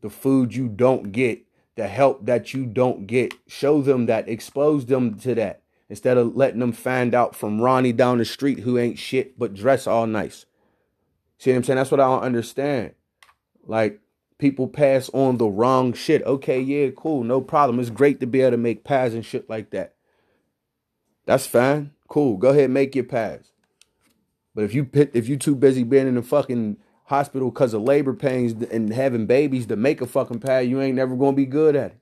the 0.00 0.08
food 0.08 0.54
you 0.54 0.68
don't 0.68 1.12
get, 1.12 1.42
the 1.76 1.88
help 1.88 2.24
that 2.24 2.54
you 2.54 2.64
don't 2.64 3.06
get. 3.06 3.34
Show 3.46 3.82
them 3.82 4.06
that, 4.06 4.28
expose 4.28 4.86
them 4.86 5.18
to 5.20 5.34
that 5.34 5.62
instead 5.88 6.16
of 6.16 6.34
letting 6.34 6.60
them 6.60 6.72
find 6.72 7.14
out 7.14 7.36
from 7.36 7.60
Ronnie 7.60 7.92
down 7.92 8.18
the 8.18 8.24
street 8.24 8.60
who 8.60 8.78
ain't 8.78 8.98
shit 8.98 9.38
but 9.38 9.54
dress 9.54 9.86
all 9.86 10.06
nice. 10.06 10.46
See 11.38 11.50
what 11.50 11.58
I'm 11.58 11.64
saying? 11.64 11.76
That's 11.76 11.90
what 11.90 12.00
I 12.00 12.06
don't 12.06 12.22
understand. 12.22 12.94
Like 13.66 14.00
people 14.38 14.68
pass 14.68 15.08
on 15.10 15.38
the 15.38 15.46
wrong 15.46 15.92
shit. 15.92 16.22
Okay, 16.22 16.60
yeah, 16.60 16.90
cool, 16.96 17.24
no 17.24 17.40
problem. 17.40 17.80
It's 17.80 17.90
great 17.90 18.20
to 18.20 18.26
be 18.26 18.40
able 18.40 18.52
to 18.52 18.56
make 18.56 18.84
pies 18.84 19.14
and 19.14 19.24
shit 19.24 19.48
like 19.48 19.70
that. 19.70 19.94
That's 21.26 21.46
fine. 21.46 21.92
Cool. 22.08 22.36
Go 22.36 22.50
ahead, 22.50 22.70
make 22.70 22.94
your 22.94 23.04
pies. 23.04 23.50
But 24.54 24.64
if 24.64 24.74
you 24.74 24.88
if 24.92 25.28
you 25.28 25.36
too 25.36 25.54
busy 25.54 25.82
being 25.82 26.06
in 26.06 26.14
the 26.14 26.22
fucking 26.22 26.78
hospital 27.04 27.50
because 27.50 27.74
of 27.74 27.82
labor 27.82 28.14
pains 28.14 28.52
and 28.70 28.92
having 28.92 29.26
babies 29.26 29.66
to 29.66 29.76
make 29.76 30.00
a 30.00 30.06
fucking 30.06 30.40
pie, 30.40 30.60
you 30.60 30.80
ain't 30.80 30.96
never 30.96 31.14
gonna 31.14 31.36
be 31.36 31.46
good 31.46 31.76
at 31.76 31.92
it. 31.92 31.98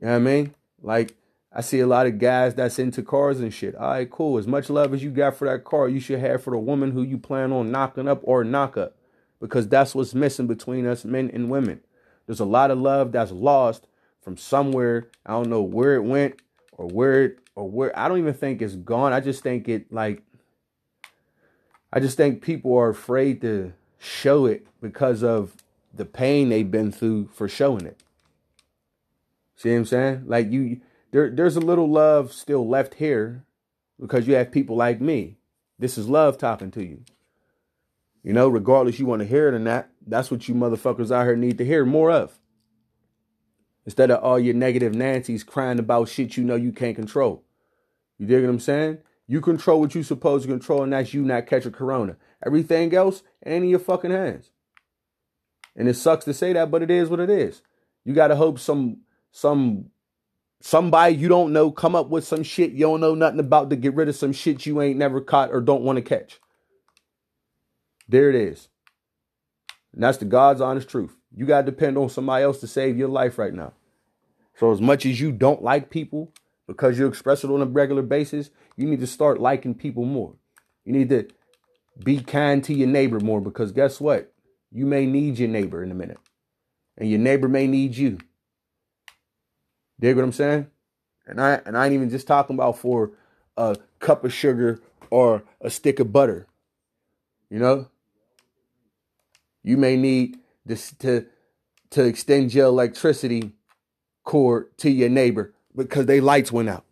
You 0.00 0.06
know 0.06 0.12
what 0.12 0.16
I 0.16 0.20
mean? 0.20 0.54
Like 0.82 1.16
I 1.52 1.62
see 1.62 1.80
a 1.80 1.86
lot 1.86 2.06
of 2.06 2.18
guys 2.18 2.54
that's 2.54 2.78
into 2.78 3.02
cars 3.02 3.40
and 3.40 3.52
shit. 3.52 3.74
All 3.74 3.90
right, 3.90 4.10
cool. 4.10 4.38
As 4.38 4.46
much 4.46 4.68
love 4.68 4.92
as 4.92 5.02
you 5.02 5.10
got 5.10 5.36
for 5.36 5.48
that 5.48 5.64
car, 5.64 5.88
you 5.88 5.98
should 5.98 6.20
have 6.20 6.42
for 6.42 6.50
the 6.50 6.58
woman 6.58 6.90
who 6.90 7.02
you 7.02 7.18
plan 7.18 7.52
on 7.52 7.70
knocking 7.70 8.06
up 8.06 8.20
or 8.22 8.44
knock 8.44 8.76
up. 8.76 8.96
Because 9.40 9.68
that's 9.68 9.94
what's 9.94 10.14
missing 10.14 10.46
between 10.46 10.86
us 10.86 11.04
men 11.04 11.30
and 11.32 11.48
women. 11.50 11.80
There's 12.26 12.40
a 12.40 12.44
lot 12.44 12.70
of 12.70 12.78
love 12.78 13.12
that's 13.12 13.30
lost 13.30 13.86
from 14.20 14.36
somewhere. 14.36 15.08
I 15.24 15.32
don't 15.32 15.48
know 15.48 15.62
where 15.62 15.94
it 15.94 16.02
went 16.02 16.42
or 16.72 16.86
where 16.86 17.24
it 17.24 17.38
or 17.54 17.68
where 17.68 17.98
I 17.98 18.08
don't 18.08 18.18
even 18.18 18.34
think 18.34 18.60
it's 18.60 18.76
gone. 18.76 19.12
I 19.12 19.20
just 19.20 19.42
think 19.42 19.68
it 19.68 19.92
like 19.92 20.22
I 21.92 22.00
just 22.00 22.16
think 22.16 22.42
people 22.42 22.76
are 22.76 22.90
afraid 22.90 23.40
to 23.40 23.72
show 23.98 24.44
it 24.44 24.66
because 24.80 25.22
of 25.22 25.56
the 25.94 26.04
pain 26.04 26.48
they've 26.48 26.70
been 26.70 26.92
through 26.92 27.28
for 27.32 27.48
showing 27.48 27.86
it. 27.86 27.98
See 29.56 29.70
what 29.70 29.76
I'm 29.76 29.84
saying? 29.86 30.24
Like 30.26 30.50
you 30.50 30.80
there 31.10 31.30
there's 31.30 31.56
a 31.56 31.60
little 31.60 31.88
love 31.88 32.32
still 32.32 32.68
left 32.68 32.94
here 32.94 33.44
because 34.00 34.26
you 34.26 34.34
have 34.34 34.52
people 34.52 34.76
like 34.76 35.00
me. 35.00 35.38
This 35.78 35.96
is 35.96 36.08
love 36.08 36.38
talking 36.38 36.70
to 36.72 36.84
you. 36.84 37.02
You 38.22 38.32
know, 38.32 38.48
regardless 38.48 38.98
you 38.98 39.06
want 39.06 39.20
to 39.20 39.28
hear 39.28 39.48
it 39.48 39.54
or 39.54 39.58
not, 39.58 39.88
that's 40.06 40.30
what 40.30 40.48
you 40.48 40.54
motherfuckers 40.54 41.10
out 41.10 41.24
here 41.24 41.36
need 41.36 41.58
to 41.58 41.64
hear 41.64 41.84
more 41.84 42.10
of. 42.10 42.38
Instead 43.86 44.10
of 44.10 44.22
all 44.22 44.38
your 44.38 44.54
negative 44.54 44.94
Nancy's 44.94 45.44
crying 45.44 45.78
about 45.78 46.08
shit 46.08 46.36
you 46.36 46.44
know 46.44 46.56
you 46.56 46.72
can't 46.72 46.96
control. 46.96 47.44
You 48.18 48.26
dig 48.26 48.42
what 48.42 48.50
I'm 48.50 48.60
saying? 48.60 48.98
You 49.26 49.40
control 49.40 49.80
what 49.80 49.94
you 49.94 50.02
supposed 50.02 50.44
to 50.44 50.50
control, 50.50 50.82
and 50.82 50.92
that's 50.92 51.14
you 51.14 51.22
not 51.22 51.46
catching 51.46 51.72
corona. 51.72 52.16
Everything 52.44 52.94
else 52.94 53.22
ain't 53.46 53.64
in 53.64 53.70
your 53.70 53.78
fucking 53.78 54.10
hands. 54.10 54.50
And 55.76 55.88
it 55.88 55.94
sucks 55.94 56.24
to 56.24 56.34
say 56.34 56.52
that, 56.52 56.70
but 56.70 56.82
it 56.82 56.90
is 56.90 57.08
what 57.08 57.20
it 57.20 57.30
is. 57.30 57.62
You 58.04 58.14
gotta 58.14 58.36
hope 58.36 58.58
some 58.58 58.98
some 59.30 59.90
somebody 60.60 61.14
you 61.14 61.28
don't 61.28 61.52
know 61.52 61.70
come 61.70 61.94
up 61.94 62.08
with 62.08 62.26
some 62.26 62.42
shit 62.42 62.72
you 62.72 62.80
don't 62.80 63.00
know 63.00 63.14
nothing 63.14 63.40
about 63.40 63.70
to 63.70 63.76
get 63.76 63.94
rid 63.94 64.08
of 64.08 64.16
some 64.16 64.32
shit 64.32 64.66
you 64.66 64.82
ain't 64.82 64.98
never 64.98 65.20
caught 65.20 65.50
or 65.50 65.60
don't 65.60 65.82
want 65.82 65.96
to 65.96 66.02
catch. 66.02 66.40
There 68.08 68.28
it 68.30 68.36
is. 68.36 68.68
And 69.94 70.02
that's 70.02 70.18
the 70.18 70.24
God's 70.24 70.60
honest 70.60 70.88
truth. 70.88 71.16
You 71.34 71.46
got 71.46 71.62
to 71.62 71.70
depend 71.70 71.98
on 71.98 72.08
somebody 72.08 72.44
else 72.44 72.60
to 72.60 72.66
save 72.66 72.96
your 72.98 73.08
life 73.08 73.38
right 73.38 73.54
now. 73.54 73.72
So, 74.56 74.72
as 74.72 74.80
much 74.80 75.06
as 75.06 75.20
you 75.20 75.32
don't 75.32 75.62
like 75.62 75.90
people 75.90 76.32
because 76.66 76.98
you 76.98 77.06
express 77.06 77.44
it 77.44 77.50
on 77.50 77.62
a 77.62 77.66
regular 77.66 78.02
basis, 78.02 78.50
you 78.76 78.86
need 78.88 79.00
to 79.00 79.06
start 79.06 79.40
liking 79.40 79.74
people 79.74 80.04
more. 80.04 80.34
You 80.84 80.92
need 80.92 81.10
to 81.10 81.28
be 82.04 82.20
kind 82.20 82.64
to 82.64 82.74
your 82.74 82.88
neighbor 82.88 83.20
more 83.20 83.40
because 83.40 83.72
guess 83.72 84.00
what? 84.00 84.32
You 84.72 84.86
may 84.86 85.06
need 85.06 85.38
your 85.38 85.48
neighbor 85.48 85.82
in 85.82 85.90
a 85.90 85.94
minute. 85.94 86.18
and 86.96 87.08
your 87.10 87.18
neighbor 87.18 87.48
may 87.48 87.66
need 87.66 87.96
you. 87.96 88.18
Dig 90.00 90.16
what 90.16 90.24
I'm 90.24 90.32
saying? 90.32 90.66
And 91.26 91.40
I 91.40 91.60
and 91.66 91.76
I 91.76 91.86
ain't 91.86 91.94
even 91.94 92.10
just 92.10 92.26
talking 92.26 92.54
about 92.54 92.78
for 92.78 93.12
a 93.56 93.76
cup 93.98 94.24
of 94.24 94.32
sugar 94.32 94.80
or 95.10 95.42
a 95.60 95.70
stick 95.70 96.00
of 96.00 96.12
butter. 96.12 96.46
You 97.50 97.58
know? 97.58 97.88
You 99.62 99.76
may 99.76 99.96
need 99.96 100.38
this 100.64 100.92
to 101.00 101.26
to 101.90 102.04
extend 102.04 102.54
your 102.54 102.66
electricity 102.66 103.52
cord 104.24 104.76
to 104.78 104.90
your 104.90 105.08
neighbor 105.08 105.54
because 105.74 106.06
they 106.06 106.20
lights 106.20 106.52
went 106.52 106.68
out. 106.68 106.84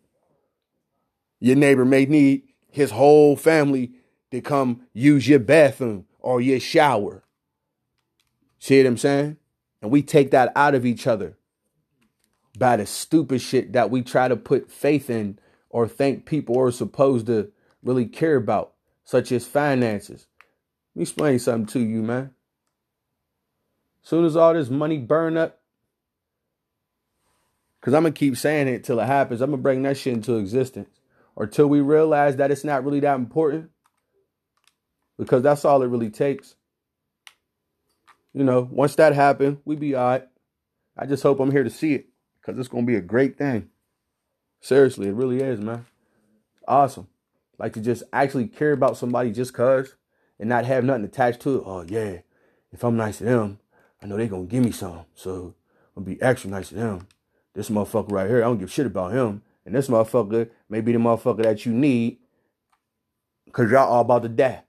Your 1.39 1.55
neighbor 1.55 1.85
may 1.85 2.05
need 2.05 2.43
his 2.71 2.91
whole 2.91 3.35
family 3.35 3.91
to 4.31 4.41
come 4.41 4.81
use 4.93 5.27
your 5.27 5.39
bathroom 5.39 6.05
or 6.19 6.41
your 6.41 6.59
shower. 6.59 7.23
See 8.59 8.79
what 8.79 8.87
I'm 8.87 8.97
saying? 8.97 9.37
And 9.81 9.91
we 9.91 10.01
take 10.01 10.31
that 10.31 10.51
out 10.55 10.75
of 10.75 10.85
each 10.85 11.05
other 11.05 11.37
by 12.57 12.77
the 12.77 12.85
stupid 12.85 13.41
shit 13.41 13.73
that 13.73 13.91
we 13.91 14.01
try 14.01 14.27
to 14.27 14.35
put 14.35 14.71
faith 14.71 15.09
in 15.09 15.37
or 15.69 15.87
think 15.87 16.25
people 16.25 16.59
are 16.59 16.71
supposed 16.71 17.27
to 17.27 17.51
really 17.83 18.05
care 18.05 18.35
about, 18.35 18.73
such 19.03 19.31
as 19.31 19.45
finances. 19.45 20.27
Let 20.95 20.99
me 20.99 21.03
explain 21.03 21.39
something 21.39 21.67
to 21.67 21.79
you, 21.79 22.01
man. 22.01 22.31
Soon 24.01 24.25
as 24.25 24.35
all 24.35 24.53
this 24.53 24.69
money 24.69 24.97
burn 24.97 25.37
up, 25.37 25.59
because 27.79 27.93
I'm 27.93 28.03
going 28.03 28.13
to 28.13 28.19
keep 28.19 28.37
saying 28.37 28.67
it 28.67 28.83
till 28.83 28.99
it 28.99 29.05
happens, 29.05 29.41
I'm 29.41 29.51
going 29.51 29.59
to 29.59 29.63
bring 29.63 29.83
that 29.83 29.97
shit 29.97 30.13
into 30.13 30.37
existence. 30.37 30.89
Or 31.35 31.45
till 31.45 31.67
we 31.67 31.81
realize 31.81 32.37
that 32.37 32.49
it's 32.49 32.63
not 32.63 32.83
really 32.83 33.01
that 33.01 33.15
important. 33.15 33.69
Because 35.19 35.43
that's 35.43 35.65
all 35.65 35.83
it 35.83 35.87
really 35.87 36.09
takes. 36.09 36.55
You 38.33 38.43
know, 38.43 38.67
once 38.71 38.95
that 38.95 39.13
happened, 39.13 39.59
we 39.65 39.75
be 39.75 39.93
all 39.93 40.09
right. 40.09 40.27
I 40.97 41.05
just 41.05 41.21
hope 41.21 41.39
I'm 41.39 41.51
here 41.51 41.63
to 41.63 41.69
see 41.69 41.93
it 41.93 42.07
because 42.47 42.57
it's 42.57 42.69
going 42.69 42.85
to 42.85 42.91
be 42.91 42.95
a 42.95 43.01
great 43.01 43.37
thing. 43.37 43.69
Seriously, 44.61 45.07
it 45.07 45.13
really 45.13 45.41
is, 45.41 45.59
man. 45.59 45.85
Awesome. 46.65 47.09
Like 47.59 47.73
to 47.73 47.81
just 47.81 48.03
actually 48.13 48.47
care 48.47 48.71
about 48.71 48.95
somebody 48.95 49.31
just 49.31 49.53
cause 49.53 49.95
and 50.39 50.47
not 50.47 50.65
have 50.65 50.85
nothing 50.85 51.03
attached 51.03 51.41
to 51.41 51.57
it. 51.57 51.63
Oh, 51.65 51.81
yeah. 51.81 52.19
If 52.71 52.85
I'm 52.85 52.95
nice 52.95 53.17
to 53.17 53.25
them, 53.25 53.59
I 54.01 54.05
know 54.05 54.15
they're 54.15 54.27
going 54.27 54.47
to 54.47 54.51
give 54.51 54.63
me 54.63 54.71
some. 54.71 55.01
So 55.13 55.55
I'm 55.95 56.05
going 56.05 56.15
to 56.15 56.21
be 56.21 56.21
extra 56.21 56.49
nice 56.49 56.69
to 56.69 56.75
them. 56.75 57.07
This 57.53 57.69
motherfucker 57.69 58.11
right 58.11 58.29
here, 58.29 58.37
I 58.37 58.47
don't 58.47 58.59
give 58.59 58.71
shit 58.71 58.85
about 58.85 59.11
him. 59.11 59.41
And 59.65 59.75
this 59.75 59.89
motherfucker 59.89 60.49
may 60.69 60.79
be 60.79 60.93
the 60.93 60.99
motherfucker 60.99 61.43
that 61.43 61.65
you 61.65 61.73
need 61.73 62.19
because 63.45 63.69
y'all 63.71 63.91
all 63.91 64.01
about 64.01 64.23
to 64.23 64.29
die. 64.29 64.63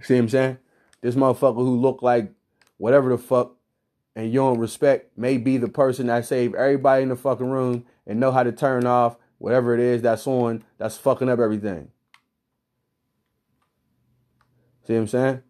See 0.00 0.14
what 0.14 0.20
I'm 0.20 0.28
saying? 0.30 0.58
This 1.02 1.14
motherfucker 1.14 1.56
who 1.56 1.76
look 1.76 2.00
like 2.00 2.32
whatever 2.78 3.10
the 3.10 3.18
fuck 3.18 3.57
and 4.18 4.32
you 4.32 4.40
don't 4.40 4.58
respect 4.58 5.16
may 5.16 5.38
be 5.38 5.58
the 5.58 5.68
person 5.68 6.08
that 6.08 6.26
saved 6.26 6.56
everybody 6.56 7.04
in 7.04 7.08
the 7.08 7.14
fucking 7.14 7.48
room 7.48 7.86
and 8.04 8.18
know 8.18 8.32
how 8.32 8.42
to 8.42 8.50
turn 8.50 8.84
off 8.84 9.16
whatever 9.38 9.72
it 9.72 9.78
is 9.78 10.02
that's 10.02 10.26
on 10.26 10.64
that's 10.76 10.98
fucking 10.98 11.28
up 11.28 11.38
everything. 11.38 11.88
See 14.84 14.94
what 14.94 15.02
I'm 15.02 15.06
saying? 15.06 15.42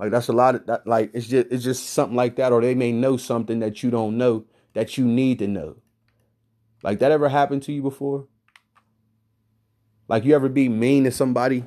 Like 0.00 0.10
that's 0.10 0.26
a 0.26 0.32
lot 0.32 0.56
of 0.56 0.66
that 0.66 0.88
like 0.88 1.12
it's 1.14 1.28
just 1.28 1.52
it's 1.52 1.62
just 1.62 1.90
something 1.90 2.16
like 2.16 2.34
that, 2.34 2.52
or 2.52 2.60
they 2.60 2.74
may 2.74 2.90
know 2.90 3.16
something 3.16 3.60
that 3.60 3.84
you 3.84 3.92
don't 3.92 4.18
know 4.18 4.44
that 4.72 4.98
you 4.98 5.04
need 5.04 5.38
to 5.38 5.46
know. 5.46 5.76
Like 6.82 6.98
that 6.98 7.12
ever 7.12 7.28
happened 7.28 7.62
to 7.64 7.72
you 7.72 7.80
before? 7.80 8.26
Like 10.08 10.24
you 10.24 10.34
ever 10.34 10.48
be 10.48 10.68
mean 10.68 11.04
to 11.04 11.12
somebody 11.12 11.62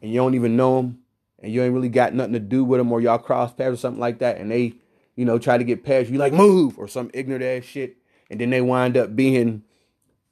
and 0.00 0.10
you 0.10 0.16
don't 0.16 0.34
even 0.34 0.56
know 0.56 0.76
them 0.76 1.00
and 1.40 1.52
you 1.52 1.62
ain't 1.62 1.74
really 1.74 1.90
got 1.90 2.14
nothing 2.14 2.32
to 2.32 2.40
do 2.40 2.64
with 2.64 2.80
them 2.80 2.90
or 2.90 3.02
y'all 3.02 3.18
cross 3.18 3.52
paths 3.52 3.74
or 3.74 3.76
something 3.76 4.00
like 4.00 4.20
that 4.20 4.38
and 4.38 4.50
they, 4.50 4.76
you 5.16 5.24
know, 5.24 5.38
try 5.38 5.58
to 5.58 5.64
get 5.64 5.84
past 5.84 6.10
you 6.10 6.18
like 6.18 6.32
move 6.32 6.78
or 6.78 6.88
some 6.88 7.10
ignorant 7.14 7.44
ass 7.44 7.64
shit 7.64 7.96
and 8.30 8.40
then 8.40 8.50
they 8.50 8.60
wind 8.60 8.96
up 8.96 9.14
being 9.14 9.62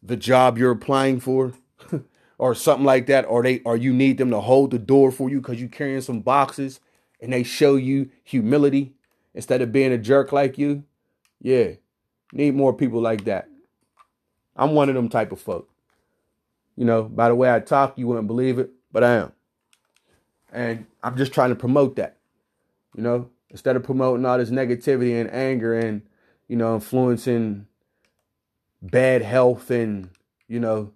the 0.03 0.17
job 0.17 0.57
you're 0.57 0.71
applying 0.71 1.21
for 1.21 1.53
or 2.39 2.55
something 2.55 2.87
like 2.87 3.07
that 3.07 3.25
or 3.27 3.43
they 3.43 3.61
or 3.61 3.77
you 3.77 3.93
need 3.93 4.19
them 4.19 4.31
to 4.31 4.41
hold 4.41 4.71
the 4.71 4.79
door 4.79 5.11
for 5.11 5.29
you 5.29 5.41
cuz 5.41 5.61
you're 5.61 5.69
carrying 5.69 6.01
some 6.01 6.21
boxes 6.21 6.81
and 7.21 7.33
they 7.33 7.43
show 7.43 7.77
you 7.77 8.09
humility 8.25 8.95
instead 9.35 9.61
of 9.61 9.73
being 9.73 9.93
a 9.93 9.99
jerk 9.99 10.33
like 10.33 10.57
you. 10.57 10.85
Yeah. 11.41 11.73
Need 12.33 12.55
more 12.55 12.73
people 12.73 13.01
like 13.01 13.25
that. 13.25 13.49
I'm 14.57 14.75
one 14.75 14.89
of 14.89 14.95
them 14.95 15.09
type 15.09 15.33
of 15.33 15.41
folk. 15.41 15.69
You 16.77 16.85
know, 16.85 17.03
by 17.03 17.29
the 17.29 17.35
way 17.35 17.53
I 17.53 17.61
talk, 17.61 17.99
you 17.99 18.07
wouldn't 18.07 18.27
believe 18.27 18.59
it, 18.59 18.71
but 18.93 19.05
I 19.05 19.15
am. 19.17 19.33
And 20.53 20.87
I'm 21.03 21.17
just 21.17 21.33
trying 21.33 21.51
to 21.51 21.57
promote 21.57 21.97
that. 21.97 22.17
You 22.95 23.03
know, 23.03 23.31
instead 23.51 23.77
of 23.77 23.83
promoting 23.83 24.25
all 24.25 24.39
this 24.39 24.51
negativity 24.51 25.21
and 25.21 25.33
anger 25.33 25.79
and, 25.79 26.03
you 26.49 26.57
know, 26.57 26.75
influencing 26.75 27.67
bad 28.83 29.23
health 29.23 29.71
and, 29.71 30.11
you 30.49 30.61
know, 30.61 30.93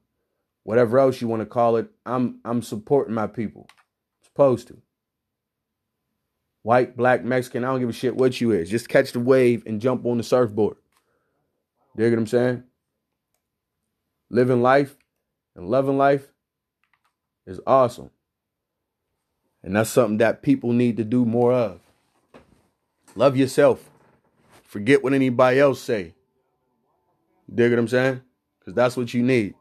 whatever 0.62 0.98
else 0.98 1.20
you 1.20 1.28
want 1.28 1.40
to 1.40 1.46
call 1.46 1.76
it, 1.76 1.88
I'm 2.06 2.40
I'm 2.44 2.62
supporting 2.62 3.14
my 3.14 3.26
people. 3.26 3.68
Supposed 4.22 4.68
to. 4.68 4.80
White, 6.62 6.96
black, 6.96 7.24
Mexican, 7.24 7.62
I 7.62 7.68
don't 7.68 7.80
give 7.80 7.90
a 7.90 7.92
shit 7.92 8.16
what 8.16 8.40
you 8.40 8.52
is. 8.52 8.70
Just 8.70 8.88
catch 8.88 9.12
the 9.12 9.20
wave 9.20 9.62
and 9.66 9.82
jump 9.82 10.06
on 10.06 10.16
the 10.16 10.22
surfboard. 10.22 10.76
You 11.94 12.04
get 12.04 12.10
what 12.10 12.20
I'm 12.20 12.26
saying? 12.26 12.64
living 14.34 14.62
life 14.62 14.96
and 15.54 15.68
loving 15.68 15.96
life 15.96 16.26
is 17.46 17.60
awesome. 17.66 18.10
And 19.62 19.76
that's 19.76 19.90
something 19.90 20.18
that 20.18 20.42
people 20.42 20.72
need 20.72 20.96
to 20.98 21.04
do 21.04 21.24
more 21.24 21.52
of. 21.52 21.80
Love 23.16 23.37
yourself. 23.37 23.90
Forget 24.62 25.03
what 25.03 25.12
anybody 25.12 25.61
else 25.61 25.81
say. 25.81 26.14
Dig 27.53 27.70
what 27.70 27.79
I'm 27.79 27.88
saying? 27.88 28.22
Because 28.59 28.74
that's 28.74 28.96
what 28.96 29.14
you 29.14 29.22
need. 29.22 29.55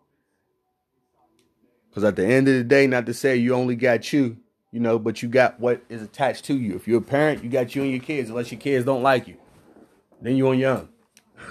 Because 1.89 2.04
at 2.04 2.16
the 2.16 2.26
end 2.26 2.48
of 2.48 2.56
the 2.56 2.63
day, 2.63 2.88
not 2.88 3.06
to 3.06 3.13
say 3.13 3.36
you 3.36 3.54
only 3.54 3.76
got 3.76 4.12
you, 4.12 4.38
you 4.72 4.80
know, 4.80 4.98
but 4.98 5.22
you 5.22 5.30
got 5.30 5.60
what 5.60 5.84
is 5.89 6.02
attached 6.02 6.46
to 6.46 6.58
you. 6.58 6.76
If 6.76 6.88
you're 6.88 6.98
a 6.98 7.02
parent, 7.02 7.44
you 7.44 7.50
got 7.50 7.76
you 7.76 7.84
and 7.84 7.92
your 7.92 8.02
kids, 8.02 8.30
unless 8.30 8.52
your 8.52 8.60
kids 8.60 8.86
don't 8.86 9.04
like 9.04 9.28
you. 9.28 9.38
Then 10.20 10.36
you're 10.36 10.50
on 10.50 10.58
your 10.58 10.72
own. 10.72 10.89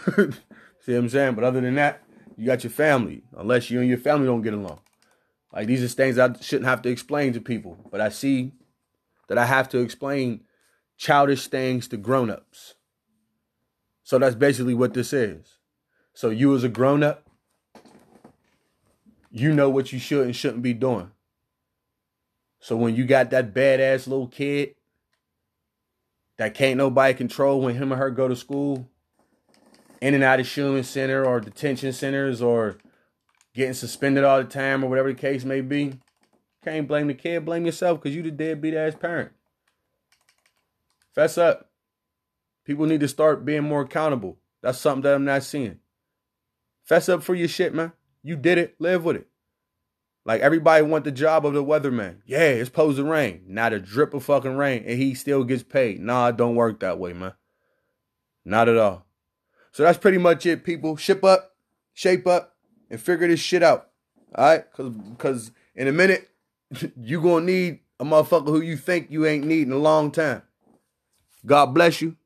See 0.81 0.93
what 0.93 0.99
I'm 0.99 1.09
saying? 1.09 1.35
But 1.35 1.45
other 1.45 1.61
than 1.61 1.77
that, 1.77 2.03
you 2.37 2.47
got 2.47 2.65
your 2.65 2.73
family, 2.73 3.23
unless 3.37 3.71
you 3.71 3.79
and 3.79 3.89
your 3.89 3.99
family 3.99 4.27
don't 4.27 4.43
get 4.43 4.55
along. 4.55 4.81
Like 5.53 5.69
these 5.69 5.85
are 5.85 5.89
things 5.89 6.19
I 6.19 6.33
shouldn't 6.41 6.67
have 6.67 6.83
to 6.83 6.89
explain 6.89 7.33
to 7.35 7.41
people, 7.41 7.79
but 7.91 8.01
I 8.01 8.09
see 8.09 8.53
that 9.29 9.39
I 9.39 9.45
have 9.45 9.69
to 9.69 9.79
explain 9.79 10.41
childish 10.97 11.49
things 11.49 11.89
to 11.89 11.97
grown-ups. 11.97 12.75
So 14.03 14.19
that's 14.19 14.35
basically 14.35 14.75
what 14.75 14.95
this 14.95 15.13
is. 15.13 15.59
So 16.15 16.31
you 16.31 16.55
as 16.55 16.65
a 16.65 16.69
grown-up, 16.69 17.27
you 19.31 19.53
know 19.53 19.71
what 19.71 19.93
you 19.93 19.99
should 19.99 20.27
and 20.27 20.37
shouldn't 20.37 20.63
be 20.63 20.75
doing. 20.75 21.11
So 22.61 22.77
when 22.77 22.95
you 22.95 23.05
got 23.05 23.31
that 23.31 23.55
badass 23.55 24.07
little 24.07 24.29
kid 24.29 24.75
that 26.37 26.55
can't 26.55 26.77
nobody 26.77 27.15
control 27.15 27.61
when 27.61 27.77
him 27.77 27.93
or 27.93 27.97
her 27.97 28.11
go 28.11 28.29
to 28.29 28.37
school, 28.37 28.89
in 30.01 30.15
and 30.15 30.25
out 30.25 30.41
of 30.41 30.47
Schumann 30.47 30.83
Center 30.83 31.25
or 31.25 31.41
detention 31.41 31.93
centers 31.93 32.43
or 32.43 32.77
getting 33.55 33.73
suspended 33.73 34.25
all 34.25 34.39
the 34.39 34.49
time 34.49 34.83
or 34.85 34.91
whatever 34.91 35.13
the 35.13 35.19
case 35.19 35.45
may 35.45 35.61
be. 35.61 35.95
Can't 36.65 36.89
blame 36.89 37.07
the 37.07 37.15
kid, 37.15 37.45
blame 37.45 37.65
yourself 37.65 38.01
because 38.01 38.15
you 38.15 38.23
the 38.23 38.31
deadbeat 38.31 38.75
ass 38.75 38.95
parent. 38.95 39.33
Fess 41.15 41.37
up. 41.39 41.71
People 42.65 42.87
need 42.87 43.01
to 43.01 43.09
start 43.09 43.45
being 43.45 43.65
more 43.65 43.83
accountable. 43.83 44.39
That's 44.63 44.79
something 44.79 45.03
that 45.03 45.15
I'm 45.15 45.25
not 45.25 45.43
seeing. 45.43 45.79
Fess 46.85 47.09
up 47.09 47.23
for 47.23 47.35
your 47.35 47.49
shit, 47.49 47.75
man. 47.75 47.93
You 48.23 48.37
did 48.37 48.59
it. 48.59 48.77
Live 48.79 49.05
with 49.05 49.17
it. 49.17 49.29
Like 50.25 50.41
everybody 50.41 50.85
want 50.85 51.05
the 51.05 51.11
job 51.11 51.45
of 51.45 51.55
the 51.55 51.65
weatherman. 51.65 52.19
Yeah, 52.27 52.41
it's 52.41 52.69
supposed 52.69 52.99
to 52.99 53.05
rain. 53.05 53.43
Not 53.49 53.73
a 53.73 53.81
drip 53.81 54.15
of 54.15 54.25
fucking 54.25 54.57
rain, 54.57 54.85
and 54.87 54.99
he 54.99 55.15
still 55.15 55.43
gets 55.43 55.65
paid. 55.65 56.01
Nah, 56.01 56.29
it 56.29 56.37
don't 56.37 56.55
work 56.55 56.81
that 56.81 56.99
way, 56.99 57.13
man. 57.13 57.33
Not 58.45 58.69
at 58.69 58.77
all. 58.77 59.07
So 59.73 59.83
that's 59.83 59.99
pretty 59.99 60.19
much 60.19 60.47
it, 60.47 60.65
people. 60.65 60.97
Ship 60.97 61.25
up, 61.25 61.57
shape 61.93 62.27
up, 62.27 62.57
and 62.89 63.01
figure 63.01 63.27
this 63.27 63.41
shit 63.41 63.63
out. 63.63 63.89
All 64.35 64.45
right? 64.45 64.65
Because 64.71 64.91
because 64.91 65.51
in 65.75 65.89
a 65.89 65.93
minute, 65.93 66.29
you 67.01 67.21
to 67.21 67.41
need 67.41 67.81
a 67.99 68.05
motherfucker 68.05 68.47
who 68.47 68.61
you 68.61 68.77
think 68.77 69.11
you 69.11 69.27
ain't 69.27 69.47
need 69.47 69.67
in 69.67 69.73
a 69.73 69.79
long 69.79 70.13
time. 70.13 70.43
God 71.45 71.67
bless 71.75 72.01
you. 72.01 72.17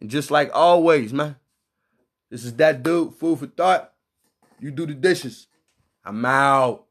And 0.00 0.10
just 0.10 0.30
like 0.30 0.50
always, 0.52 1.12
man, 1.12 1.36
this 2.30 2.44
is 2.44 2.54
that 2.56 2.82
dude, 2.82 3.14
food 3.14 3.38
for 3.38 3.46
thought. 3.46 3.92
You 4.60 4.70
do 4.70 4.86
the 4.86 4.94
dishes. 4.94 5.46
I'm 6.04 6.24
out. 6.24 6.83